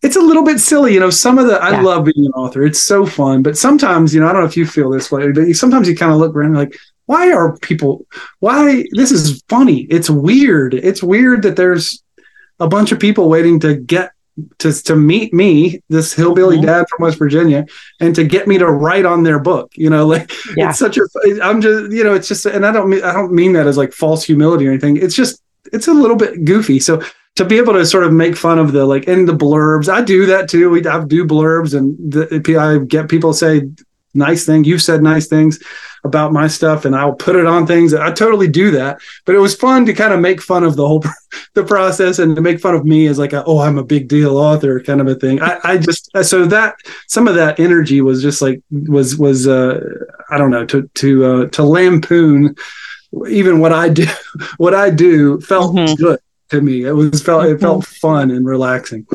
[0.02, 1.10] it's a little bit silly, you know.
[1.10, 2.66] Some of the I love being an author.
[2.66, 5.32] It's so fun, but sometimes, you know, I don't know if you feel this way,
[5.32, 8.06] but sometimes you kind of look around like, why are people?
[8.40, 9.82] Why this is funny?
[9.90, 10.74] It's weird.
[10.74, 12.04] It's weird that there's
[12.60, 14.12] a bunch of people waiting to get
[14.60, 16.66] to to meet me, this hillbilly mm-hmm.
[16.66, 17.66] dad from West Virginia,
[18.00, 19.72] and to get me to write on their book.
[19.76, 20.70] You know, like yeah.
[20.70, 21.08] it's such a.
[21.42, 23.78] I'm just you know, it's just, and I don't mean I don't mean that as
[23.78, 24.98] like false humility or anything.
[24.98, 26.80] It's just it's a little bit goofy.
[26.80, 27.02] So
[27.36, 30.02] to be able to sort of make fun of the like in the blurbs, I
[30.02, 30.70] do that too.
[30.70, 33.70] We I do blurbs, and the, I get people say
[34.14, 34.64] nice thing.
[34.64, 35.60] You've said nice things
[36.04, 37.94] about my stuff and I'll put it on things.
[37.94, 39.00] I totally do that.
[39.26, 41.04] But it was fun to kind of make fun of the whole
[41.54, 44.08] the process and to make fun of me as like a, oh I'm a big
[44.08, 45.42] deal author kind of a thing.
[45.42, 46.76] I, I just so that
[47.08, 49.80] some of that energy was just like was was uh
[50.30, 52.56] I don't know to to uh to lampoon
[53.28, 54.08] even what I do
[54.58, 55.96] what I do felt mm-hmm.
[55.96, 56.86] good to me.
[56.86, 58.08] It was felt it felt mm-hmm.
[58.08, 59.06] fun and relaxing.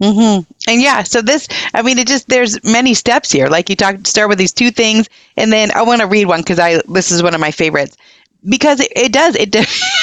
[0.00, 0.70] Mm-hmm.
[0.70, 3.48] And yeah, so this, I mean, it just there's many steps here.
[3.48, 6.40] Like you talk, start with these two things, and then I want to read one
[6.40, 7.96] because I this is one of my favorites
[8.48, 9.98] because it, does, it does it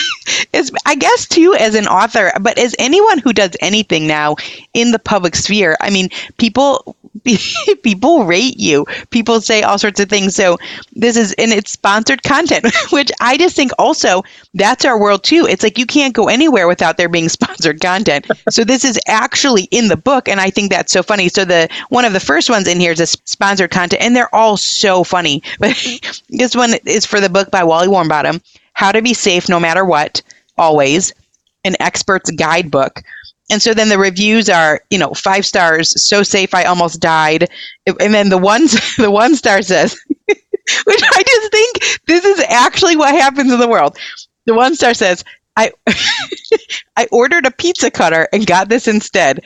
[0.58, 4.36] is I guess too as an author, but as anyone who does anything now
[4.74, 6.98] in the public sphere, I mean, people
[7.84, 8.86] people rate you.
[9.10, 10.36] People say all sorts of things.
[10.36, 10.58] So
[10.94, 15.46] this is and it's sponsored content, which I just think also that's our world too.
[15.50, 18.28] It's like you can't go anywhere without there being sponsored content.
[18.50, 21.30] so this is actually in the book, and I think that's so funny.
[21.30, 24.34] So the one of the first ones in here is a sponsored content, and they're
[24.34, 25.44] all so funny.
[25.60, 25.76] But
[26.30, 28.42] this one is for the book by Wally Warmbottom,
[28.74, 30.22] How to Be Safe No Matter What,
[30.58, 31.14] Always,
[31.64, 33.02] an expert's guidebook
[33.50, 37.50] and so then the reviews are, you know, five stars, so safe I almost died.
[38.00, 42.98] And then the ones the one star says, which I just think this is actually
[42.98, 43.98] what happens in the world.
[44.46, 45.24] The one star says,
[45.56, 45.72] I
[46.98, 49.40] I ordered a pizza cutter and got this instead.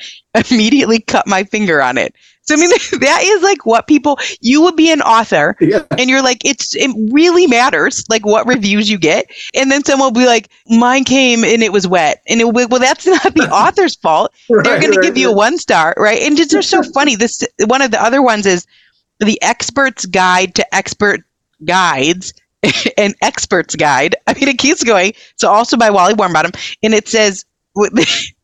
[0.50, 2.16] Immediately cut my finger on it.
[2.52, 4.20] I mean, that is like what people.
[4.42, 5.84] You would be an author, yeah.
[5.98, 10.08] and you're like, it's it really matters, like what reviews you get, and then someone
[10.08, 13.34] will be like, mine came and it was wet, and it will, well, that's not
[13.34, 14.32] the author's fault.
[14.50, 16.22] Right, They're going right, to give you a one star, right?
[16.22, 17.16] And it's just so funny.
[17.16, 18.66] This one of the other ones is
[19.20, 21.22] the expert's guide to expert
[21.66, 22.34] guides.
[22.98, 24.16] an expert's guide.
[24.28, 25.14] I mean, it keeps going.
[25.36, 27.44] So also by Wally Warmbottom, and it says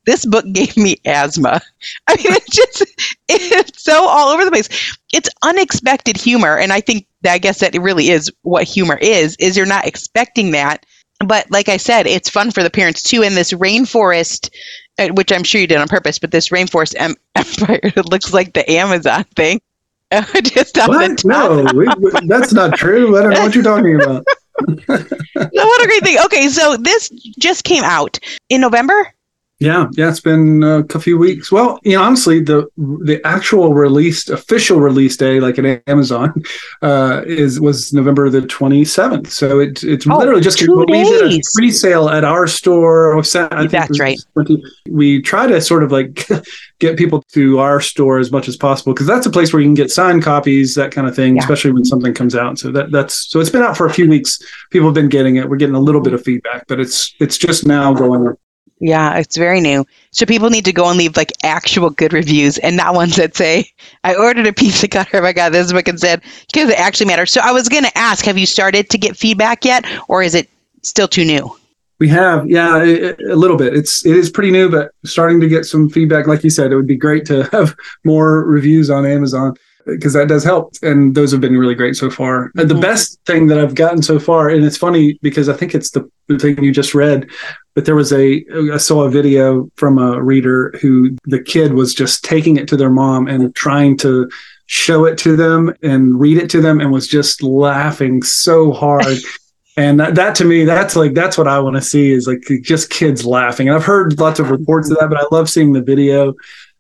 [0.08, 1.62] this book gave me asthma.
[2.08, 2.86] I mean, it's just
[3.28, 4.96] it's so all over the place.
[5.14, 8.98] It's unexpected humor, and I think that, I guess that it really is what humor
[9.00, 9.36] is.
[9.36, 10.86] Is you're not expecting that,
[11.20, 13.22] but like I said, it's fun for the parents too.
[13.22, 14.50] In this rainforest,
[14.98, 16.96] uh, which I'm sure you did on purpose, but this rainforest
[17.36, 19.62] empire it looks like the Amazon thing.
[20.42, 21.26] just what?
[21.26, 23.18] No, we, we, that's not true.
[23.18, 24.26] I don't know what you're talking about.
[24.66, 26.18] what a great thing.
[26.24, 28.18] Okay, so this just came out
[28.48, 29.14] in November.
[29.60, 31.52] Yeah, yeah, it's been a few weeks.
[31.52, 36.44] Well, you know, honestly, the the actual released official release day, like at Amazon,
[36.84, 39.32] uh, is was November the twenty seventh.
[39.32, 43.18] So it, it's oh, literally just two we did a pre-sale at our store.
[43.52, 44.20] I That's right.
[44.34, 46.28] 20, we try to sort of like
[46.80, 49.68] get people to our store as much as possible because that's a place where you
[49.68, 51.42] can get signed copies, that kind of thing, yeah.
[51.42, 52.60] especially when something comes out.
[52.60, 54.38] So that that's so it's been out for a few weeks.
[54.70, 55.50] People have been getting it.
[55.50, 58.38] We're getting a little bit of feedback, but it's it's just now going
[58.80, 59.86] yeah, it's very new.
[60.12, 63.36] So people need to go and leave like actual good reviews and not ones that
[63.36, 63.72] say,
[64.04, 67.32] I ordered a pizza cutter, I got this book instead, because it actually matters.
[67.32, 70.36] So I was going to ask, have you started to get feedback yet, or is
[70.36, 70.50] it
[70.84, 71.56] still too new?
[72.00, 73.76] We have, yeah, a, a little bit.
[73.76, 76.28] It's it is pretty new, but starting to get some feedback.
[76.28, 79.56] Like you said, it would be great to have more reviews on Amazon
[79.88, 82.50] because that does help, and those have been really great so far.
[82.50, 82.68] Mm-hmm.
[82.68, 85.92] The best thing that I've gotten so far, and it's funny because I think it's
[85.92, 87.30] the, the thing you just read,
[87.78, 91.94] but there was a I saw a video from a reader who the kid was
[91.94, 94.32] just taking it to their mom and trying to
[94.66, 99.20] show it to them and read it to them and was just laughing so hard.
[99.78, 102.42] and that, that, to me that's like that's what i want to see is like
[102.64, 105.72] just kids laughing and i've heard lots of reports of that but i love seeing
[105.72, 106.34] the video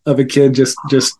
[0.07, 1.15] of a kid just just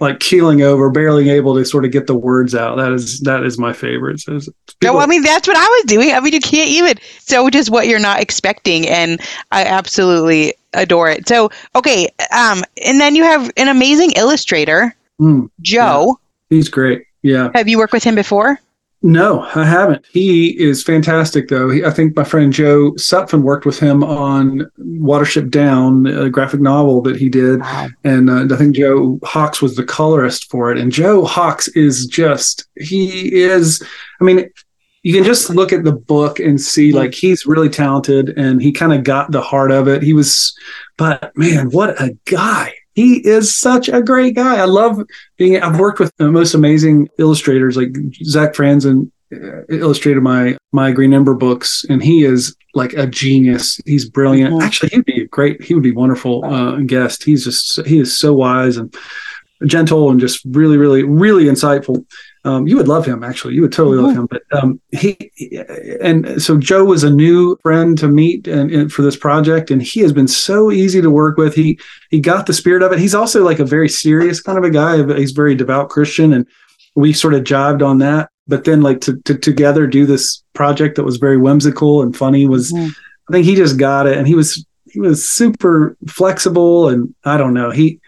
[0.00, 2.76] like keeling over, barely able to sort of get the words out.
[2.76, 4.20] That is that is my favorite.
[4.20, 4.38] So
[4.82, 6.12] no, I mean that's what I was doing.
[6.12, 9.20] I mean you can't even so just what you're not expecting, and
[9.52, 11.26] I absolutely adore it.
[11.26, 16.18] So okay, um, and then you have an amazing illustrator, mm, Joe.
[16.50, 16.56] Yeah.
[16.56, 17.04] He's great.
[17.22, 17.50] Yeah.
[17.54, 18.58] Have you worked with him before?
[19.02, 20.04] No, I haven't.
[20.12, 21.70] He is fantastic, though.
[21.70, 26.60] He, I think my friend Joe Sutphin worked with him on Watership Down, a graphic
[26.60, 27.88] novel that he did, wow.
[28.04, 30.76] and uh, I think Joe Hox was the colorist for it.
[30.76, 33.82] And Joe Hox is just—he is.
[34.20, 34.50] I mean,
[35.02, 38.70] you can just look at the book and see like he's really talented, and he
[38.70, 40.02] kind of got the heart of it.
[40.02, 40.54] He was,
[40.98, 42.74] but man, what a guy!
[43.00, 44.56] He is such a great guy.
[44.56, 45.00] I love
[45.38, 45.60] being.
[45.62, 51.14] I've worked with the most amazing illustrators like Zach Franzen uh, illustrated my my Green
[51.14, 53.80] Ember books, and he is like a genius.
[53.86, 54.52] He's brilliant.
[54.52, 54.62] Mm-hmm.
[54.62, 55.62] Actually, he'd be great.
[55.62, 57.24] He would be wonderful uh, guest.
[57.24, 58.94] He's just he is so wise and
[59.64, 62.04] gentle and just really, really, really insightful.
[62.44, 63.54] Um, you would love him, actually.
[63.54, 64.06] You would totally mm-hmm.
[64.06, 64.26] love him.
[64.26, 65.16] But um, he,
[66.00, 69.82] and so Joe was a new friend to meet and, and, for this project, and
[69.82, 71.54] he has been so easy to work with.
[71.54, 71.78] He
[72.10, 72.98] he got the spirit of it.
[72.98, 75.02] He's also like a very serious kind of a guy.
[75.18, 76.46] He's very devout Christian, and
[76.94, 78.30] we sort of jived on that.
[78.48, 82.46] But then, like to, to together do this project that was very whimsical and funny
[82.46, 82.88] was, mm-hmm.
[83.28, 87.36] I think he just got it, and he was he was super flexible, and I
[87.36, 88.00] don't know he.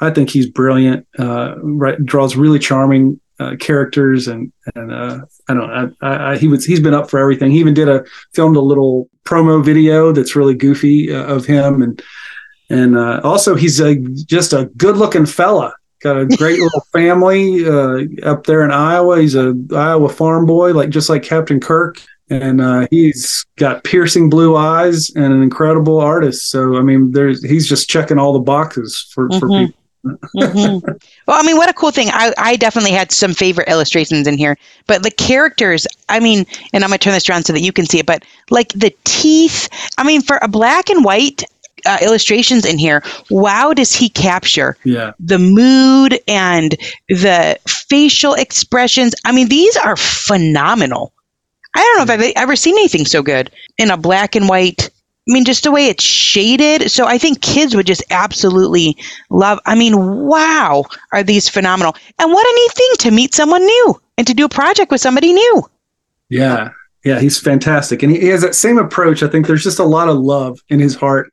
[0.00, 1.08] I think he's brilliant.
[1.18, 5.94] Uh, right, draws really charming uh, characters and and uh, I don't know.
[6.00, 7.50] I, I, he was he's been up for everything.
[7.50, 11.82] He even did a filmed a little promo video that's really goofy uh, of him
[11.82, 12.02] and
[12.70, 15.74] and uh, also he's a, just a good looking fella.
[16.02, 19.20] Got a great little family uh, up there in Iowa.
[19.20, 24.28] He's a Iowa farm boy, like just like Captain Kirk and uh, he's got piercing
[24.28, 26.50] blue eyes and an incredible artist.
[26.50, 29.38] So I mean, there's he's just checking all the boxes for mm-hmm.
[29.38, 30.86] for people mm-hmm.
[31.26, 32.08] Well, I mean, what a cool thing.
[32.12, 34.56] I, I definitely had some favorite illustrations in here,
[34.86, 37.72] but the characters, I mean, and I'm going to turn this around so that you
[37.72, 41.42] can see it, but like the teeth, I mean, for a black and white
[41.86, 45.12] uh, illustrations in here, wow, does he capture yeah.
[45.20, 46.76] the mood and
[47.08, 49.14] the facial expressions?
[49.24, 51.12] I mean, these are phenomenal.
[51.74, 54.90] I don't know if I've ever seen anything so good in a black and white
[55.28, 56.90] I mean, just the way it's shaded.
[56.90, 58.96] So I think kids would just absolutely
[59.28, 59.60] love.
[59.66, 61.94] I mean, wow, are these phenomenal?
[62.18, 65.02] And what a neat thing to meet someone new and to do a project with
[65.02, 65.62] somebody new.
[66.30, 66.70] Yeah,
[67.04, 69.22] yeah, he's fantastic, and he has that same approach.
[69.22, 71.32] I think there's just a lot of love in his heart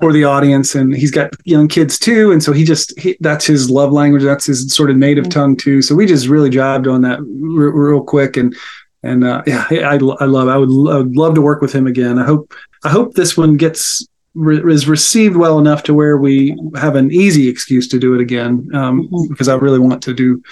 [0.00, 3.46] for the audience, and he's got young kids too, and so he just he, that's
[3.46, 4.22] his love language.
[4.22, 5.30] That's his sort of native mm-hmm.
[5.38, 5.82] tongue too.
[5.82, 8.54] So we just really jived on that r- real quick, and
[9.02, 10.48] and uh, yeah, I, I love.
[10.48, 12.18] I would, I would love to work with him again.
[12.18, 12.52] I hope
[12.84, 17.10] I hope this one gets re- is received well enough to where we have an
[17.10, 19.28] easy excuse to do it again um, mm-hmm.
[19.28, 20.42] because I really want to do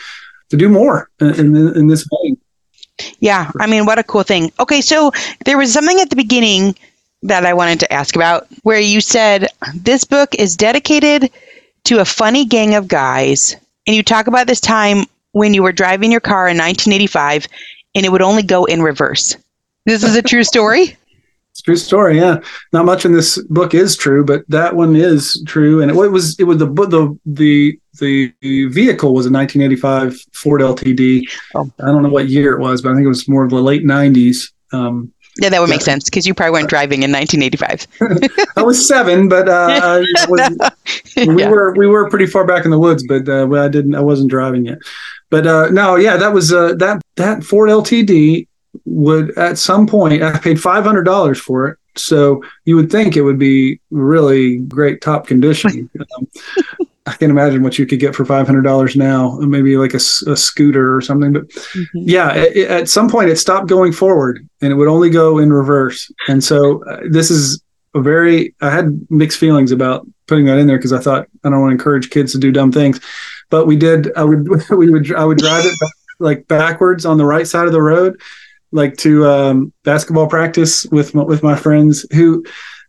[0.50, 2.36] to do more in, in, in this vein.
[3.20, 4.52] Yeah, I mean, what a cool thing.
[4.58, 5.12] Okay, so
[5.44, 6.76] there was something at the beginning
[7.22, 11.30] that I wanted to ask about where you said this book is dedicated
[11.84, 15.72] to a funny gang of guys, and you talk about this time when you were
[15.72, 17.46] driving your car in 1985
[17.94, 19.36] and it would only go in reverse.
[19.86, 20.96] This is a true story?
[21.62, 22.16] True story.
[22.16, 22.40] Yeah,
[22.72, 25.82] not much in this book is true, but that one is true.
[25.82, 28.32] And it, it was it was the the the the
[28.68, 31.22] vehicle was a 1985 Ford LTD.
[31.54, 31.70] Oh.
[31.80, 33.60] I don't know what year it was, but I think it was more of the
[33.60, 34.52] late 90s.
[34.72, 38.48] Um, yeah, that would make sense because you probably weren't driving in 1985.
[38.56, 40.72] I was seven, but uh, was,
[41.16, 41.48] we yeah.
[41.48, 44.30] were we were pretty far back in the woods, but uh, I didn't I wasn't
[44.30, 44.78] driving yet.
[45.30, 48.48] But uh, no, yeah, that was uh, that that Ford LTD
[48.84, 51.78] would at some point I paid five hundred dollars for it.
[51.96, 55.90] So you would think it would be really great top condition.
[56.16, 56.28] um,
[57.06, 60.00] I can't imagine what you could get for five hundred dollars now, maybe like a,
[60.26, 61.32] a, scooter or something.
[61.32, 61.98] But mm-hmm.
[61.98, 65.52] yeah, it, at some point it stopped going forward and it would only go in
[65.52, 66.10] reverse.
[66.28, 67.62] And so uh, this is
[67.94, 71.50] a very I had mixed feelings about putting that in there because I thought I
[71.50, 73.00] don't want to encourage kids to do dumb things,
[73.48, 74.12] but we did.
[74.16, 75.74] I would we would I would drive it
[76.20, 78.20] like backwards on the right side of the road
[78.72, 82.44] like to um, basketball practice with my, with my friends who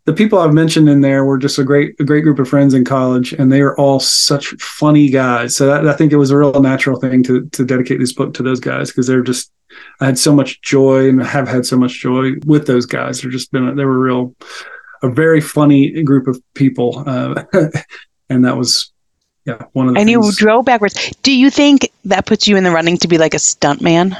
[0.05, 2.73] the people I've mentioned in there were just a great a great group of friends
[2.73, 5.55] in college, and they are all such funny guys.
[5.55, 8.33] So that, I think it was a real natural thing to to dedicate this book
[8.35, 9.51] to those guys because they're just
[9.99, 13.21] I had so much joy and have had so much joy with those guys.
[13.21, 14.35] They're just been they were real
[15.03, 17.43] a very funny group of people, uh,
[18.29, 18.91] and that was
[19.45, 21.13] yeah one of the And you drove backwards.
[21.21, 24.17] Do you think that puts you in the running to be like a stunt man?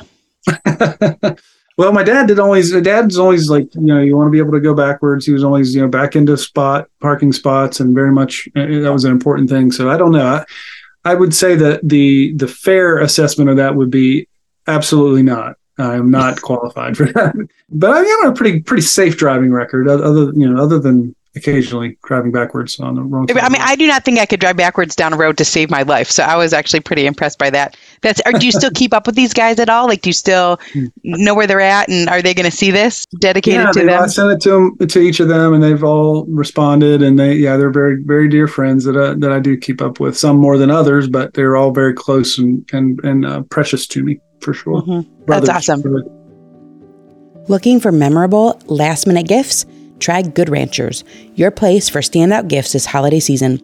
[1.77, 2.73] well, my dad did always.
[2.73, 5.25] My dad's always like, you know, you want to be able to go backwards.
[5.25, 8.91] He was always, you know, back into spot parking spots, and very much uh, that
[8.91, 9.71] was an important thing.
[9.71, 10.25] So I don't know.
[10.25, 10.45] I,
[11.03, 14.27] I would say that the the fair assessment of that would be
[14.67, 15.55] absolutely not.
[15.77, 17.35] I am not qualified for that.
[17.69, 19.87] But I have a pretty pretty safe driving record.
[19.87, 23.27] Other you know, other than occasionally driving backwards on the wrong.
[23.27, 25.45] Side I mean, I do not think I could drive backwards down a road to
[25.45, 26.11] save my life.
[26.11, 27.77] So I was actually pretty impressed by that.
[28.01, 28.21] That's.
[28.25, 29.88] Or do you still keep up with these guys at all?
[29.88, 30.59] Like, do you still
[31.03, 34.03] know where they're at, and are they going to see this dedicated yeah, to them?
[34.03, 37.01] I sent it to them to each of them, and they've all responded.
[37.01, 39.99] And they, yeah, they're very, very dear friends that I, that I do keep up
[39.99, 40.17] with.
[40.17, 44.03] Some more than others, but they're all very close and and and uh, precious to
[44.03, 44.82] me for sure.
[44.82, 45.07] Mhm.
[45.25, 45.82] Brothers, That's awesome.
[45.82, 46.03] really.
[47.47, 49.65] Looking for memorable last minute gifts?
[50.01, 51.03] Try Good Ranchers,
[51.35, 53.57] your place for standout gifts this holiday season.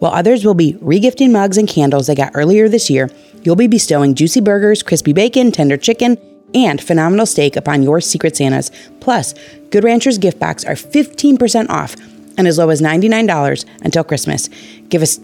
[0.00, 3.10] While others will be regifting mugs and candles they got earlier this year,
[3.42, 6.18] you'll be bestowing juicy burgers, crispy bacon, tender chicken,
[6.54, 8.70] and phenomenal steak upon your Secret Santas.
[9.00, 9.34] Plus,
[9.70, 11.96] Good Ranchers gift box are 15% off
[12.36, 14.48] and as low as $99 until Christmas.
[14.90, 15.18] Give us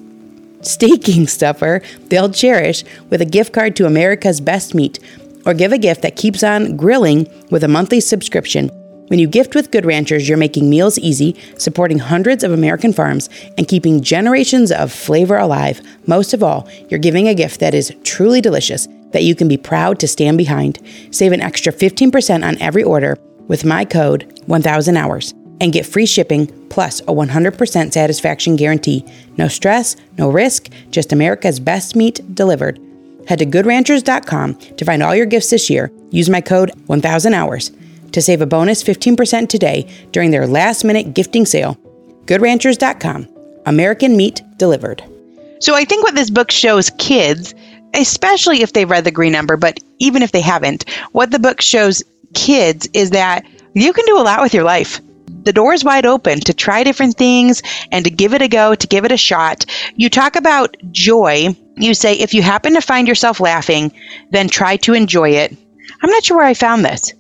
[0.63, 4.99] staking stuffer they'll cherish with a gift card to America's Best Meat,
[5.45, 8.71] or give a gift that keeps on grilling with a monthly subscription.
[9.09, 13.29] When you gift with Good Ranchers, you're making meals easy, supporting hundreds of American farms,
[13.59, 15.83] and keeping generations of flavor alive.
[16.07, 19.59] Most of all, you're giving a gift that is truly delicious that you can be
[19.59, 20.79] proud to stand behind.
[21.11, 26.07] Save an extra 15% on every order with my code 1000 hours and get free
[26.07, 29.05] shipping plus a 100% satisfaction guarantee.
[29.37, 32.81] No stress, no risk, just America's best meat delivered.
[33.29, 35.93] Head to goodranchers.com to find all your gifts this year.
[36.11, 37.71] Use my code 1000 hours
[38.15, 41.77] to save a bonus 15% today during their last minute gifting sale.
[42.27, 43.29] Goodranchers.com.
[43.67, 45.03] American meat delivered.
[45.59, 47.55] So I think what this book shows kids,
[47.93, 51.61] especially if they've read The Green Ember, but even if they haven't, what the book
[51.61, 52.03] shows
[52.35, 53.45] kids is that
[53.75, 55.01] you can do a lot with your life.
[55.45, 57.63] The door is wide open to try different things
[57.93, 59.67] and to give it a go, to give it a shot.
[59.97, 61.55] You talk about joy.
[61.77, 63.93] You say, if you happen to find yourself laughing,
[64.31, 65.57] then try to enjoy it.
[66.03, 67.13] I'm not sure where I found this.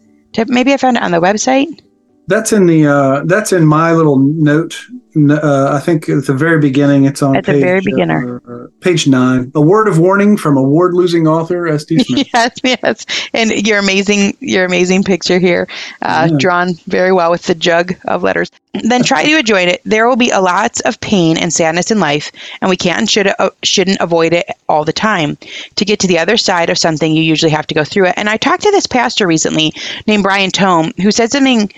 [0.48, 1.80] Maybe I found it on the website.
[2.26, 4.74] That's in the uh, that's in my little note.
[5.16, 8.42] Uh, I think at the very beginning, it's on At the page, very beginner.
[8.48, 9.52] uh, page nine.
[9.54, 11.98] A word of warning from award-losing author S.D.
[12.04, 12.26] Smith.
[12.34, 15.68] yes, yes, and your amazing, your amazing picture here,
[16.02, 16.36] uh, Yeah.
[16.38, 18.50] drawn very well with the jug of letters.
[18.82, 19.82] Then try to enjoy it.
[19.84, 23.10] There will be a lots of pain and sadness in life, and we can't and
[23.10, 25.36] should uh, shouldn't avoid it all the time.
[25.76, 28.14] To get to the other side of something, you usually have to go through it.
[28.16, 29.72] And I talked to this pastor recently
[30.08, 31.70] named Brian Tome, who said something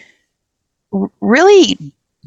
[1.21, 1.79] really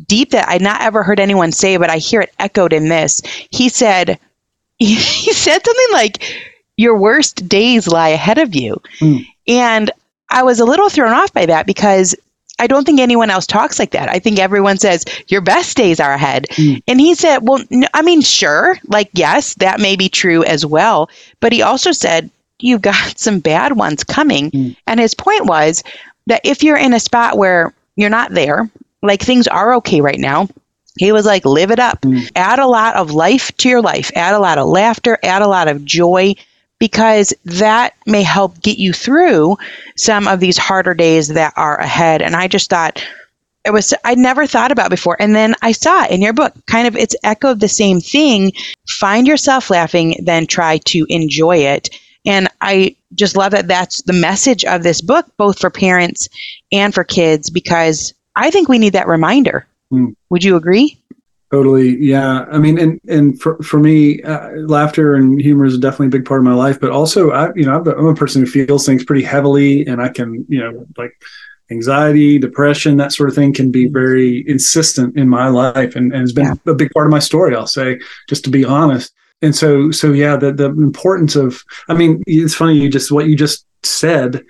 [0.07, 3.21] deep that I'd not ever heard anyone say, but I hear it echoed in this.
[3.51, 4.19] He said,
[4.77, 6.23] he said something like,
[6.77, 8.81] Your worst days lie ahead of you.
[8.99, 9.17] Hmm.
[9.47, 9.91] And
[10.29, 12.15] I was a little thrown off by that because
[12.59, 14.09] I don't think anyone else talks like that.
[14.09, 16.47] I think everyone says your best days are ahead.
[16.51, 16.75] Hmm.
[16.87, 17.63] And he said, Well,
[17.93, 21.09] I mean, sure, like, yes, that may be true as well.
[21.39, 24.51] But he also said, You've got some bad ones coming.
[24.51, 24.69] Hmm.
[24.87, 25.83] And his point was
[26.27, 28.69] that if you're in a spot where you're not there,
[29.01, 30.47] like things are okay right now,
[30.97, 32.01] he was like, live it up.
[32.01, 32.29] Mm.
[32.35, 35.47] Add a lot of life to your life, add a lot of laughter, add a
[35.47, 36.35] lot of joy,
[36.79, 39.57] because that may help get you through
[39.97, 42.21] some of these harder days that are ahead.
[42.21, 43.05] And I just thought
[43.65, 45.17] it was, I never thought about before.
[45.19, 48.53] And then I saw it in your book, kind of, it's echoed the same thing.
[48.87, 51.89] Find yourself laughing, then try to enjoy it.
[52.29, 56.29] And I just love that that's the message of this book, both for parents
[56.71, 59.65] and for kids, because I think we need that reminder.
[59.91, 60.15] Mm.
[60.29, 60.95] Would you agree?
[61.51, 62.45] Totally, yeah.
[62.51, 66.25] I mean, and and for for me, uh, laughter and humor is definitely a big
[66.25, 66.79] part of my life.
[66.79, 69.87] But also, I you know I'm a, I'm a person who feels things pretty heavily,
[69.87, 71.19] and I can you know like
[71.71, 76.21] anxiety, depression, that sort of thing can be very insistent in my life, and, and
[76.21, 77.55] it's been a big part of my story.
[77.55, 79.11] I'll say, just to be honest.
[79.41, 83.27] And so, so yeah, the the importance of, I mean, it's funny you just what
[83.27, 84.43] you just said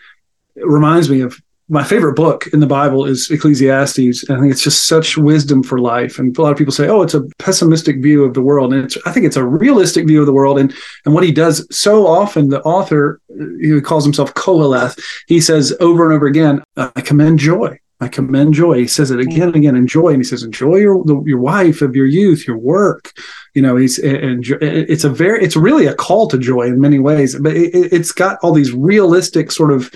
[0.56, 1.40] reminds me of
[1.72, 4.28] my favorite book in the Bible is Ecclesiastes.
[4.28, 6.18] And I think it's just such wisdom for life.
[6.18, 8.92] And a lot of people say, "Oh, it's a pessimistic view of the world," and
[9.06, 10.58] I think it's a realistic view of the world.
[10.58, 10.74] And
[11.06, 13.22] and what he does so often, the author,
[13.62, 15.00] he calls himself Qoheleth.
[15.28, 18.80] He says over and over again, "I commend joy." I commend joy.
[18.80, 19.76] He says it again and again.
[19.76, 23.12] Enjoy, and he says, enjoy your your wife of your youth, your work.
[23.54, 26.38] You know, he's eh, and eh, eh, it's a very, it's really a call to
[26.38, 27.38] joy in many ways.
[27.38, 29.94] But it, it's got all these realistic sort of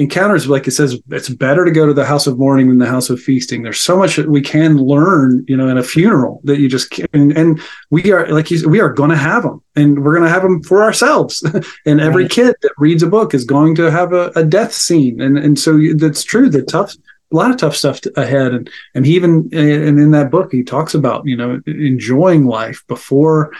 [0.00, 2.86] encounters like it says it's better to go to the house of mourning than the
[2.86, 6.40] house of feasting there's so much that we can learn you know in a funeral
[6.42, 7.60] that you just can and, and
[7.90, 10.42] we are like you, we are going to have them and we're going to have
[10.42, 11.44] them for ourselves
[11.86, 12.32] and every right.
[12.32, 15.58] kid that reads a book is going to have a, a death scene and and
[15.58, 16.96] so that's true the tough
[17.32, 20.62] a lot of tough stuff ahead and and he even and in that book he
[20.62, 23.52] talks about you know enjoying life before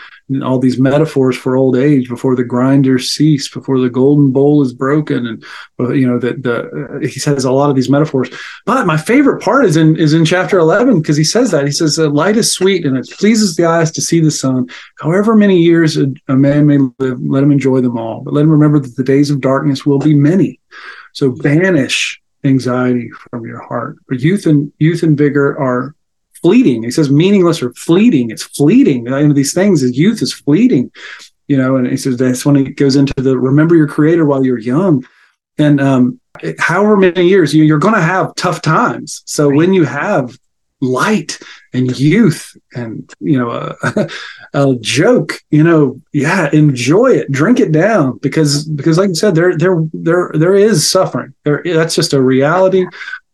[0.43, 4.73] all these metaphors for old age before the grinders cease before the golden bowl is
[4.73, 5.45] broken and
[5.81, 8.31] uh, you know that the he says a lot of these metaphors.
[8.67, 11.67] But my favorite part is in is in chapter 11 because he says that.
[11.67, 14.69] He says light is sweet and it pleases the eyes to see the sun.
[14.99, 18.23] However many years a, a man may live let him enjoy them all.
[18.23, 20.61] But let him remember that the days of darkness will be many.
[21.13, 23.97] So banish anxiety from your heart.
[24.09, 25.95] But youth and youth and vigor are
[26.43, 26.83] fleeting.
[26.83, 28.31] He says meaningless or fleeting.
[28.31, 29.05] It's fleeting.
[29.05, 30.91] You know, these things, youth is fleeting.
[31.49, 34.45] You know, and he says that's when he goes into the remember your creator while
[34.45, 35.05] you're young.
[35.59, 36.21] And um,
[36.59, 39.23] however many years you, you're going to have tough times.
[39.27, 39.57] So right.
[39.57, 40.39] when you have
[40.81, 41.39] light
[41.73, 44.09] and youth and you know a,
[44.55, 49.35] a, joke you know yeah enjoy it drink it down because because like i said
[49.35, 51.35] there there there there is suffering.
[51.45, 52.87] There that's just a reality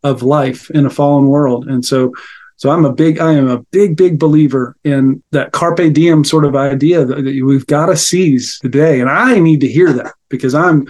[0.03, 1.67] of life in a fallen world.
[1.67, 2.13] And so
[2.57, 6.45] so i'm a big i am a big big believer in that carpe diem sort
[6.45, 9.01] of idea that, that we've got to seize the day.
[9.01, 10.87] And i need to hear that because i'm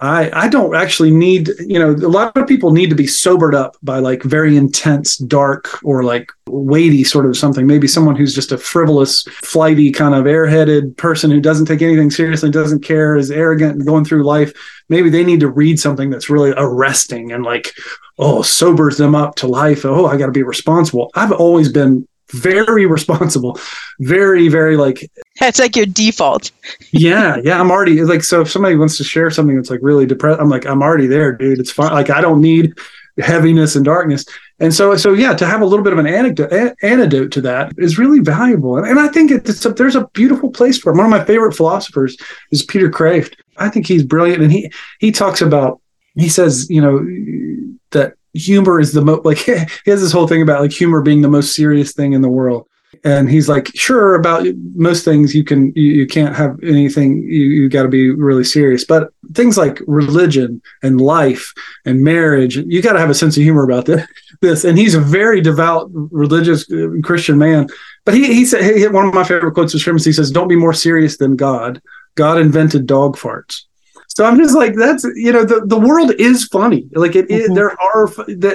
[0.00, 3.54] I I don't actually need you know a lot of people need to be sobered
[3.54, 7.66] up by like very intense dark or like weighty sort of something.
[7.66, 12.10] Maybe someone who's just a frivolous flighty kind of airheaded person who doesn't take anything
[12.10, 14.52] seriously doesn't care is arrogant and going through life.
[14.88, 17.72] Maybe they need to read something that's really arresting and like
[18.18, 19.86] oh sobers them up to life.
[19.86, 21.10] Oh I got to be responsible.
[21.14, 23.58] I've always been very responsible
[24.00, 26.50] very very like that's like your default.
[26.92, 30.06] Yeah yeah i'm already like so if somebody wants to share something that's like really
[30.06, 32.74] depressed i'm like i'm already there dude it's fine like i don't need
[33.18, 34.24] heaviness and darkness.
[34.60, 37.40] And so so yeah to have a little bit of an anecdote a- antidote to
[37.42, 38.78] that is really valuable.
[38.78, 40.96] And, and i think it's a, there's a beautiful place for it.
[40.96, 42.16] one of my favorite philosophers
[42.50, 45.80] is peter kreeft i think he's brilliant and he he talks about
[46.14, 46.98] he says you know
[47.90, 49.38] that humor is the most like
[49.84, 52.28] he has this whole thing about like humor being the most serious thing in the
[52.28, 52.68] world.
[53.04, 57.44] And he's like sure about most things you can you, you can't have anything you,
[57.44, 58.84] you got to be really serious.
[58.84, 61.52] But things like religion and life
[61.84, 64.06] and marriage you got to have a sense of humor about this
[64.40, 64.64] this.
[64.64, 67.68] And he's a very devout religious uh, christian man.
[68.04, 70.30] But he he said he, one of my favorite quotes was from him he says
[70.30, 71.82] don't be more serious than god.
[72.14, 73.65] God invented dog farts
[74.16, 76.88] so I'm just like, that's you know, the, the world is funny.
[76.92, 77.52] Like it, mm-hmm.
[77.52, 78.08] there are,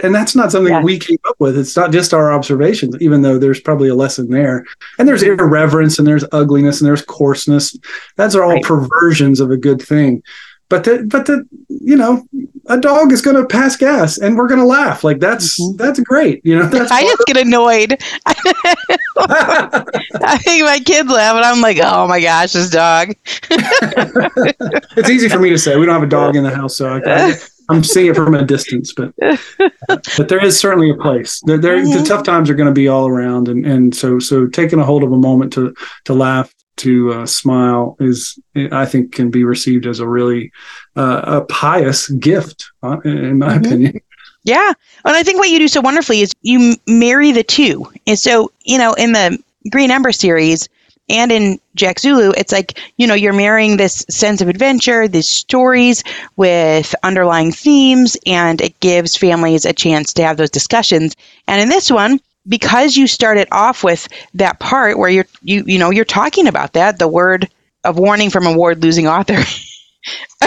[0.04, 0.82] and that's not something yeah.
[0.82, 1.56] we came up with.
[1.56, 4.66] It's not just our observations, even though there's probably a lesson there.
[4.98, 7.78] And there's irreverence, and there's ugliness, and there's coarseness.
[8.16, 8.64] That's are all right.
[8.64, 10.24] perversions of a good thing.
[10.72, 12.26] But the, but the, you know,
[12.68, 15.04] a dog is going to pass gas and we're going to laugh.
[15.04, 15.76] Like that's mm-hmm.
[15.76, 16.40] that's great.
[16.46, 18.02] You know, that's I just get annoyed.
[19.18, 23.10] I think my kids laugh, and I'm like, oh my gosh, this dog.
[23.52, 25.76] it's easy for me to say.
[25.76, 27.36] We don't have a dog in the house, so I,
[27.70, 28.94] am seeing it from a distance.
[28.94, 31.42] But but there is certainly a place.
[31.46, 32.02] There, there mm-hmm.
[32.02, 34.86] the tough times are going to be all around, and and so so taking a
[34.86, 38.40] hold of a moment to to laugh to uh, smile is
[38.72, 40.52] i think can be received as a really
[40.96, 43.66] uh, a pious gift uh, in my mm-hmm.
[43.66, 44.02] opinion.
[44.44, 44.74] Yeah.
[45.06, 47.86] And i think what you do so wonderfully is you marry the two.
[48.08, 49.38] And so you know in the
[49.70, 50.68] green ember series
[51.10, 55.28] and in jack zulu it's like you know you're marrying this sense of adventure these
[55.28, 56.04] stories
[56.36, 61.16] with underlying themes and it gives families a chance to have those discussions.
[61.48, 65.80] And in this one because you started off with that part where you're you you
[65.80, 67.50] know you're talking about that the word
[67.84, 69.38] of warning from a ward losing author.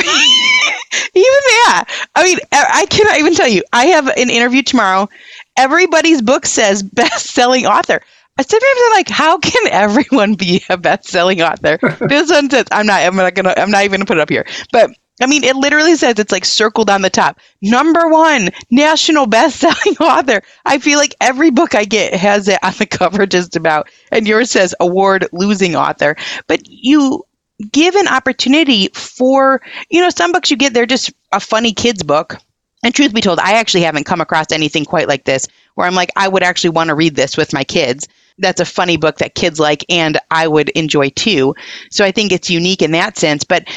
[1.17, 2.09] Even that.
[2.15, 3.63] I mean i cannot even tell you.
[3.73, 5.09] I have an interview tomorrow.
[5.57, 8.01] Everybody's book says best-selling author.
[8.41, 11.79] Sometimes i'm like how can everyone be a best-selling author?
[12.09, 14.31] This one says i'm not i'm not gonna i'm not even gonna put it up
[14.31, 14.47] here.
[14.73, 14.91] But
[15.23, 17.39] I mean, it literally says it's like circled on the top.
[17.63, 20.43] Number one, national best-selling author.
[20.65, 24.27] I feel like every book I get has it on the cover just about, and
[24.27, 26.17] yours says award-losing author.
[26.49, 27.25] But you
[27.71, 32.03] give an opportunity for, you know, some books you get they're just a funny kids
[32.03, 32.37] book,
[32.83, 35.95] And truth be told, I actually haven't come across anything quite like this where I'm
[35.95, 38.09] like, I would actually want to read this with my kids.
[38.39, 41.55] That's a funny book that kids like and I would enjoy too.
[41.91, 43.45] So I think it's unique in that sense.
[43.45, 43.69] But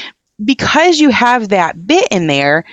[0.44, 2.64] because you have that bit in there,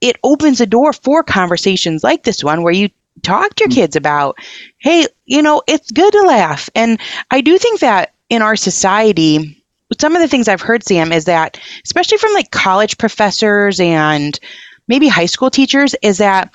[0.00, 2.88] it opens a door for conversations like this one where you
[3.22, 3.74] talk to your mm.
[3.74, 4.38] kids about,
[4.78, 6.70] hey, you know, it's good to laugh.
[6.74, 7.00] And
[7.30, 9.62] I do think that in our society,
[10.00, 14.38] some of the things I've heard, Sam, is that, especially from like college professors and
[14.86, 16.54] maybe high school teachers, is that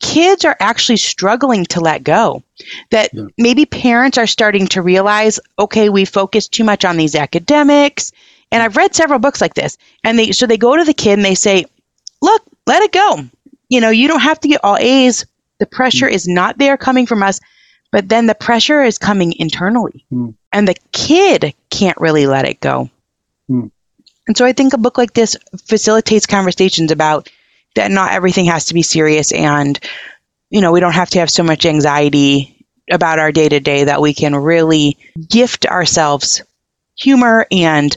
[0.00, 2.42] kids are actually struggling to let go.
[2.90, 3.24] That yeah.
[3.36, 8.12] maybe parents are starting to realize, okay, we focus too much on these academics.
[8.52, 9.78] And I've read several books like this.
[10.04, 11.64] And they so they go to the kid and they say,
[12.20, 13.24] look, let it go.
[13.68, 15.26] You know, you don't have to get all A's.
[15.58, 16.12] The pressure mm.
[16.12, 17.40] is not there coming from us,
[17.92, 20.04] but then the pressure is coming internally.
[20.12, 20.34] Mm.
[20.52, 22.90] And the kid can't really let it go.
[23.48, 23.70] Mm.
[24.26, 25.36] And so I think a book like this
[25.66, 27.28] facilitates conversations about
[27.76, 29.78] that not everything has to be serious and
[30.50, 33.84] you know, we don't have to have so much anxiety about our day to day
[33.84, 34.98] that we can really
[35.28, 36.42] gift ourselves
[36.98, 37.96] humor and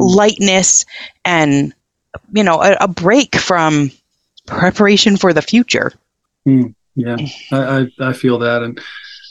[0.00, 0.84] lightness
[1.24, 1.72] and
[2.32, 3.90] you know a, a break from
[4.46, 5.92] preparation for the future.
[6.46, 7.16] Mm, yeah,
[7.52, 8.80] I, I, I feel that, and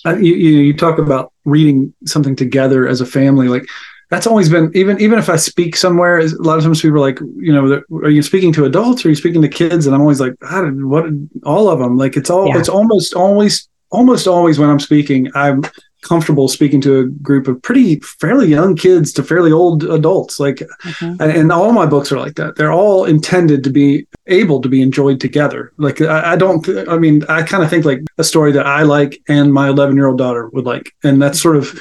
[0.06, 3.66] I, you you talk about reading something together as a family, like
[4.10, 7.00] that's always been even even if I speak somewhere, a lot of times people are
[7.00, 9.86] like, you know, are you speaking to adults or are you speaking to kids?
[9.86, 11.06] And I'm always like, how did what
[11.46, 11.96] all of them?
[11.96, 12.58] Like it's all yeah.
[12.58, 15.64] it's almost always almost always when I'm speaking, I'm
[16.02, 20.40] comfortable speaking to a group of pretty fairly young kids to fairly old adults.
[20.40, 21.22] Like mm-hmm.
[21.22, 22.56] and, all my books are like that.
[22.56, 25.74] They're all intended to be able to be enjoyed together.
[25.78, 28.84] Like i, I don't i mean i kind of think like a story that i
[28.84, 30.94] like and my 11 year old daughter would like.
[31.04, 31.80] And that's sort of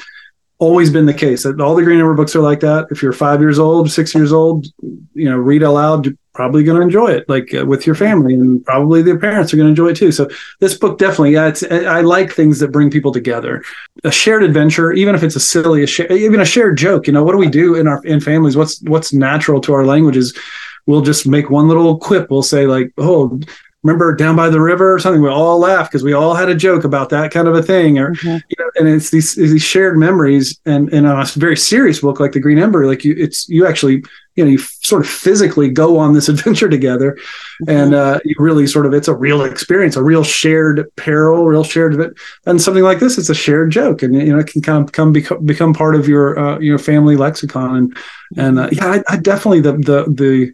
[0.57, 2.87] always been the case that all the green Ember books are like that.
[2.91, 4.67] If you're five years old six years old
[5.13, 8.63] you know read aloud probably going to enjoy it like uh, with your family and
[8.63, 10.09] probably their parents are going to enjoy it too.
[10.09, 10.29] So
[10.61, 13.61] this book definitely yeah it's i like things that bring people together.
[14.05, 17.11] A shared adventure even if it's a silly a sh- even a shared joke you
[17.11, 18.55] know what do we do in our in families?
[18.55, 20.33] What's what's natural to our languages?
[20.85, 22.31] We'll just make one little quip.
[22.31, 23.41] We'll say like oh
[23.83, 26.55] remember down by the river or something we all laughed because we all had a
[26.55, 28.27] joke about that kind of a thing or mm-hmm.
[28.27, 32.33] you know and it's these these shared memories and in a very serious book like
[32.33, 34.03] the green ember like you it's you actually
[34.35, 37.69] you know you sort of physically go on this adventure together mm-hmm.
[37.69, 41.63] and uh, you really sort of it's a real experience a real shared peril real
[41.63, 42.13] shared
[42.45, 44.91] and something like this it's a shared joke and you know it can kind of
[44.91, 47.97] come become, become part of your uh, your family lexicon and
[48.35, 50.53] and uh, yeah I, I definitely the the the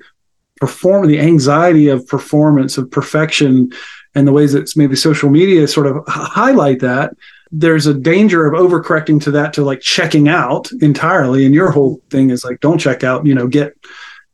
[0.66, 3.72] perform the anxiety of performance of perfection
[4.16, 7.13] and the ways that maybe social media sort of highlight that
[7.51, 11.45] there's a danger of overcorrecting to that to like checking out entirely.
[11.45, 13.76] And your whole thing is like don't check out you know get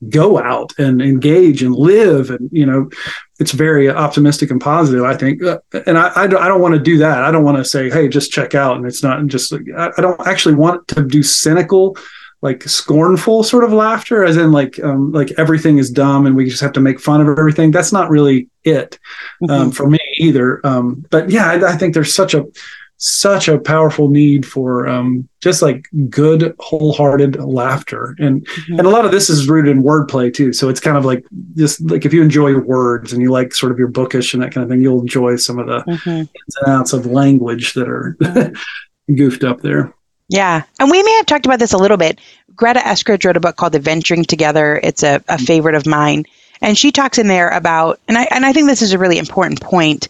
[0.08, 2.30] go out and engage and live.
[2.30, 2.90] And you know
[3.42, 5.44] it's very optimistic and positive i think.
[5.44, 7.26] Uh, and i i don't, I don't want to do that.
[7.26, 10.26] I don't want to say hey just check out and it's not just i don't
[10.26, 11.98] actually want to do cynical
[12.42, 16.50] like scornful sort of laughter as in like um, like everything is dumb and we
[16.50, 19.00] just have to make fun of everything that's not really it
[19.50, 19.70] um, mm-hmm.
[19.72, 22.46] for me either um, but yeah I, I, think there's such a
[22.98, 28.80] such a powerful need for um, just like good wholehearted laughter and mm-hmm.
[28.80, 31.24] and a lot of this is rooted in wordplay too so it's kind of like
[31.56, 34.52] just like if you enjoy words and you like sort of your bookish and that
[34.52, 36.10] kind of thing you'll enjoy some of the mm-hmm.
[36.10, 38.18] ins and outs of language that are
[39.16, 39.94] goofed up there
[40.32, 40.64] yeah.
[40.80, 42.20] And we may have talked about this a little bit.
[42.56, 44.80] Greta Eskridge wrote a book called Adventuring Together.
[44.82, 46.24] It's a, a favorite of mine.
[46.62, 49.18] And she talks in there about, and I, and I think this is a really
[49.18, 50.08] important point,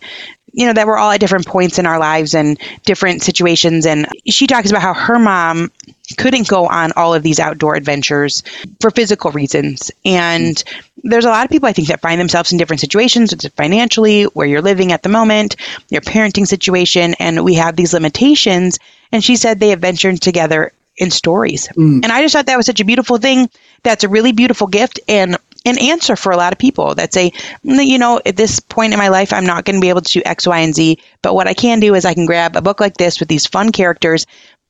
[0.53, 3.85] you know, that we're all at different points in our lives and different situations.
[3.85, 5.71] And she talks about how her mom
[6.17, 8.43] couldn't go on all of these outdoor adventures
[8.79, 9.91] for physical reasons.
[10.03, 10.61] And
[11.03, 14.47] there's a lot of people I think that find themselves in different situations, financially, where
[14.47, 15.55] you're living at the moment,
[15.89, 18.77] your parenting situation, and we have these limitations.
[19.11, 21.67] And she said they have ventured together in stories.
[21.69, 22.03] Mm.
[22.03, 23.49] And I just thought that was such a beautiful thing.
[23.83, 27.31] That's a really beautiful gift and an answer for a lot of people that say,
[27.65, 30.01] mm, you know, at this point in my life, I'm not going to be able
[30.01, 30.97] to do X, Y, and Z.
[31.21, 33.45] But what I can do is I can grab a book like this with these
[33.45, 34.25] fun characters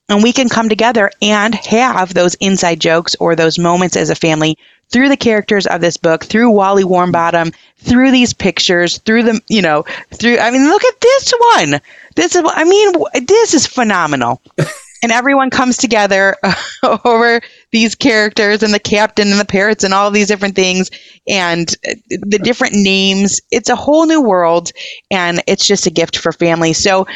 [0.09, 4.15] and we can come together and have those inside jokes or those moments as a
[4.15, 4.57] family
[4.89, 9.61] through the characters of this book, through Wally Warmbottom, through these pictures, through the, you
[9.61, 11.81] know, through, I mean, look at this one.
[12.15, 14.41] This is, I mean, this is phenomenal.
[15.01, 16.35] and everyone comes together
[17.05, 20.89] over these characters and the captain and the parrots and all these different things
[21.27, 23.41] and uh, the different names.
[23.51, 24.71] It's a whole new world
[25.09, 26.77] and it's just a gift for families.
[26.77, 27.07] So,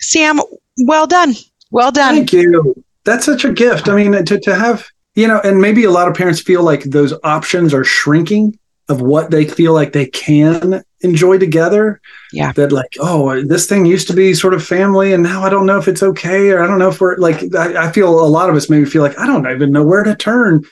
[0.00, 0.40] Sam,
[0.84, 1.34] well done.
[1.70, 2.14] Well done.
[2.14, 2.84] Thank you.
[3.04, 3.88] That's such a gift.
[3.88, 6.84] I mean, to, to have, you know, and maybe a lot of parents feel like
[6.84, 8.58] those options are shrinking
[8.88, 12.00] of what they feel like they can enjoy together.
[12.32, 12.52] Yeah.
[12.52, 15.66] That like, oh, this thing used to be sort of family, and now I don't
[15.66, 17.54] know if it's okay, or I don't know if we're like.
[17.54, 20.02] I, I feel a lot of us maybe feel like I don't even know where
[20.02, 20.64] to turn.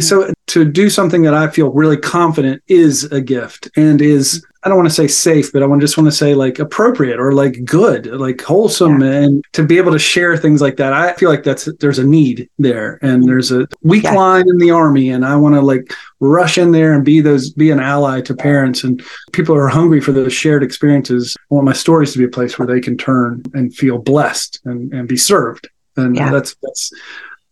[0.00, 4.68] So to do something that I feel really confident is a gift and is I
[4.68, 7.32] don't want to say safe, but I want just want to say like appropriate or
[7.32, 9.12] like good, like wholesome, yeah.
[9.12, 10.92] and to be able to share things like that.
[10.92, 13.28] I feel like that's there's a need there, and mm-hmm.
[13.28, 14.14] there's a weak yeah.
[14.14, 17.50] line in the army, and I want to like rush in there and be those
[17.50, 19.00] be an ally to parents and
[19.32, 21.36] people who are hungry for those shared experiences.
[21.38, 24.60] I want my stories to be a place where they can turn and feel blessed
[24.64, 26.32] and and be served, and yeah.
[26.32, 26.90] that's that's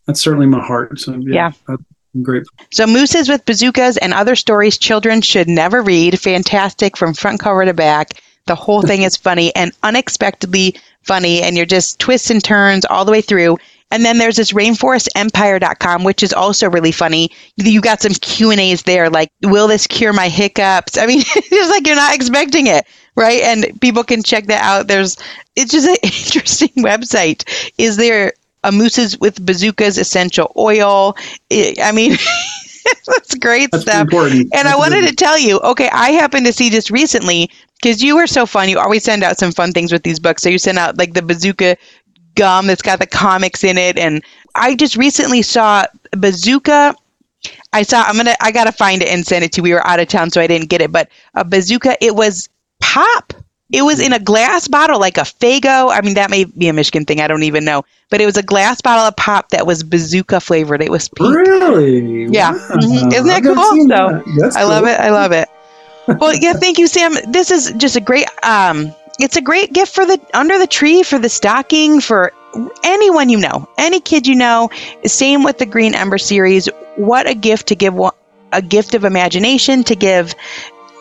[0.07, 0.99] that's certainly my heart.
[0.99, 1.53] So yeah.
[1.69, 1.77] yeah.
[2.21, 2.43] Great.
[2.71, 6.19] So, Mooses with Bazookas and Other Stories Children Should Never Read.
[6.19, 8.13] Fantastic from front cover to back.
[8.47, 13.05] The whole thing is funny and unexpectedly funny, and you're just twists and turns all
[13.05, 13.57] the way through.
[13.91, 17.31] And then there's this rainforestempire.com, which is also really funny.
[17.55, 20.97] You got some Q and A's there, like, will this cure my hiccups?
[20.97, 22.85] I mean, it's like you're not expecting it,
[23.15, 23.41] right?
[23.43, 24.87] And people can check that out.
[24.87, 25.17] There's,
[25.55, 27.45] it's just an interesting website.
[27.77, 28.33] Is there
[28.63, 31.15] a Mooses with Bazookas essential oil.
[31.51, 32.11] I mean,
[33.07, 34.01] that's great that's stuff.
[34.01, 34.49] Important.
[34.53, 35.09] And that's I wanted important.
[35.09, 37.49] to tell you, okay, I happened to see just recently
[37.81, 38.69] because you were so fun.
[38.69, 40.41] You always send out some fun things with these books.
[40.43, 41.77] So you send out like the Bazooka
[42.35, 44.23] gum that's got the comics in it, and
[44.55, 46.95] I just recently saw Bazooka.
[47.73, 48.03] I saw.
[48.03, 48.35] I'm gonna.
[48.41, 49.59] I gotta find it and send it to.
[49.59, 49.63] you.
[49.63, 50.91] We were out of town, so I didn't get it.
[50.91, 52.03] But a bazooka.
[52.03, 52.49] It was
[52.81, 53.33] pop.
[53.71, 55.91] It was in a glass bottle, like a Faygo.
[55.91, 57.19] I mean, that may be a Michigan thing.
[57.19, 57.83] I don't even know.
[58.09, 60.81] But it was a glass bottle of pop that was bazooka flavored.
[60.81, 61.35] It was pink.
[61.35, 62.27] Really?
[62.31, 62.53] Yeah.
[62.53, 62.57] Wow.
[62.57, 63.11] Mm-hmm.
[63.11, 63.55] Isn't that cool?
[63.55, 64.69] So I cool.
[64.69, 64.99] love it.
[64.99, 65.49] I love it.
[66.19, 66.53] well, yeah.
[66.53, 67.13] Thank you, Sam.
[67.27, 68.27] This is just a great.
[68.43, 72.31] Um, it's a great gift for the under the tree, for the stocking, for
[72.83, 74.69] anyone you know, any kid you know.
[75.05, 76.69] Same with the Green Ember series.
[76.95, 77.99] What a gift to give
[78.53, 80.33] a gift of imagination, to give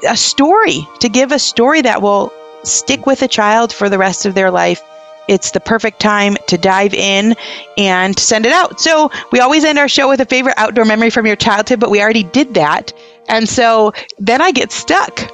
[0.09, 2.33] a story, to give a story that will
[2.65, 4.83] stick with a child for the rest of their life,
[5.29, 7.35] it's the perfect time to dive in
[7.77, 8.81] and send it out.
[8.81, 11.91] So, we always end our show with a favorite outdoor memory from your childhood, but
[11.91, 12.93] we already did that.
[13.29, 15.31] And so then I get stuck.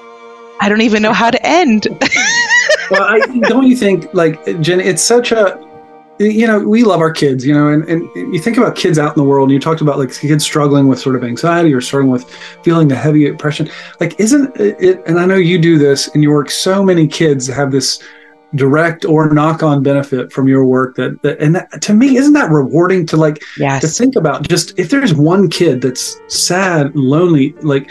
[0.61, 1.89] I don't even know how to end.
[2.91, 5.59] well, I, don't you think, like, Jen, it's such a
[6.23, 9.17] you know, we love our kids, you know, and, and you think about kids out
[9.17, 11.81] in the world and you talked about like kids struggling with sort of anxiety or
[11.81, 12.29] struggling with
[12.63, 13.69] feeling the heavy oppression.
[14.01, 17.47] Like, isn't it, and I know you do this and you work, so many kids
[17.47, 18.03] have this
[18.55, 22.35] direct or knock on benefit from your work that, that and that, to me, isn't
[22.35, 23.81] that rewarding to like, yes.
[23.81, 27.91] to think about just if there's one kid that's sad, lonely, like,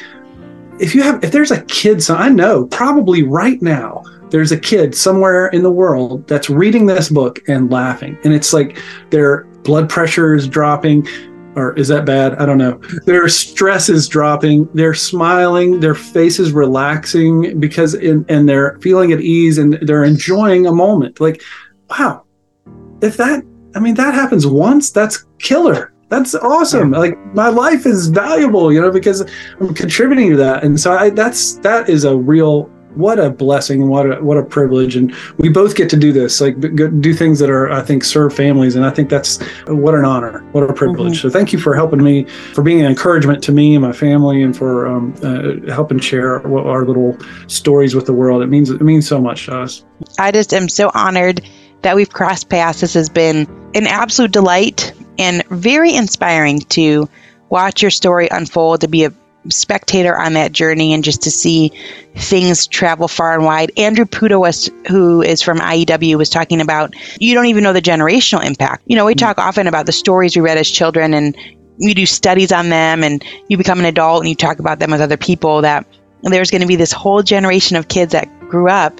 [0.80, 4.60] if you have, if there's a kid, so I know probably right now, there's a
[4.60, 8.18] kid somewhere in the world that's reading this book and laughing.
[8.24, 11.08] And it's like their blood pressure is dropping.
[11.56, 12.36] Or is that bad?
[12.36, 12.80] I don't know.
[13.06, 14.70] Their stress is dropping.
[14.74, 15.82] They're smiling.
[15.82, 20.74] Their face is relaxing because, in, and they're feeling at ease and they're enjoying a
[20.74, 21.20] moment.
[21.20, 21.44] Like,
[21.90, 22.24] wow,
[23.02, 23.44] if that,
[23.76, 28.82] I mean, that happens once, that's killer that's awesome like my life is valuable you
[28.82, 29.22] know because
[29.62, 33.88] i'm contributing to that and so I, that's that is a real what a blessing
[33.88, 34.96] what a what a privilege.
[34.96, 38.34] And we both get to do this like do things that are i think serve
[38.34, 38.76] families.
[38.76, 41.14] And i think that's what an honor what a privilege.
[41.14, 41.28] Mm-hmm.
[41.28, 44.42] so thank you for helping me for being an encouragement to me and my family
[44.42, 47.18] and for um, uh, helping share our little
[47.48, 48.42] stories with the world.
[48.42, 49.86] It means it means so much to us.
[50.20, 51.42] I just am so honored
[51.82, 52.82] that we've crossed paths.
[52.82, 57.10] This has been an absolute delight and very inspiring to
[57.50, 59.14] watch your story unfold to be a
[59.50, 61.72] spectator on that journey and just to see
[62.16, 63.72] things travel far and wide.
[63.78, 64.06] Andrew
[64.40, 68.84] was, who is from IEW, was talking about you don't even know the generational impact.
[68.86, 69.20] You know, we mm.
[69.20, 71.36] talk often about the stories we read as children and
[71.80, 74.92] we do studies on them and you become an adult and you talk about them
[74.92, 75.86] with other people that
[76.24, 79.00] there's going to be this whole generation of kids that grew up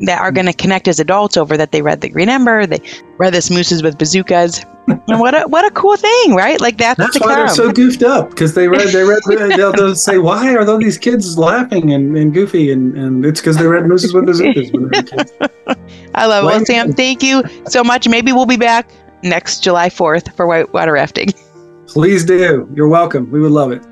[0.00, 0.34] that are mm.
[0.34, 2.80] going to connect as adults over that they read the Green Ember, they
[3.18, 4.64] read this Mooses with Bazookas.
[4.88, 6.60] And what a what a cool thing, right?
[6.60, 9.22] Like that's, that's why they're so goofed up because they read they read
[9.56, 13.40] they'll, they'll, say why are all these kids laughing and, and goofy and, and it's
[13.40, 15.32] because they read Mooses with Bazookas when they were kids.
[16.14, 16.46] I love it.
[16.46, 18.08] Well, Sam, thank you so much.
[18.08, 18.90] Maybe we'll be back
[19.22, 21.28] next July fourth for whitewater rafting.
[21.86, 22.68] Please do.
[22.74, 23.30] You're welcome.
[23.30, 23.82] We would love it.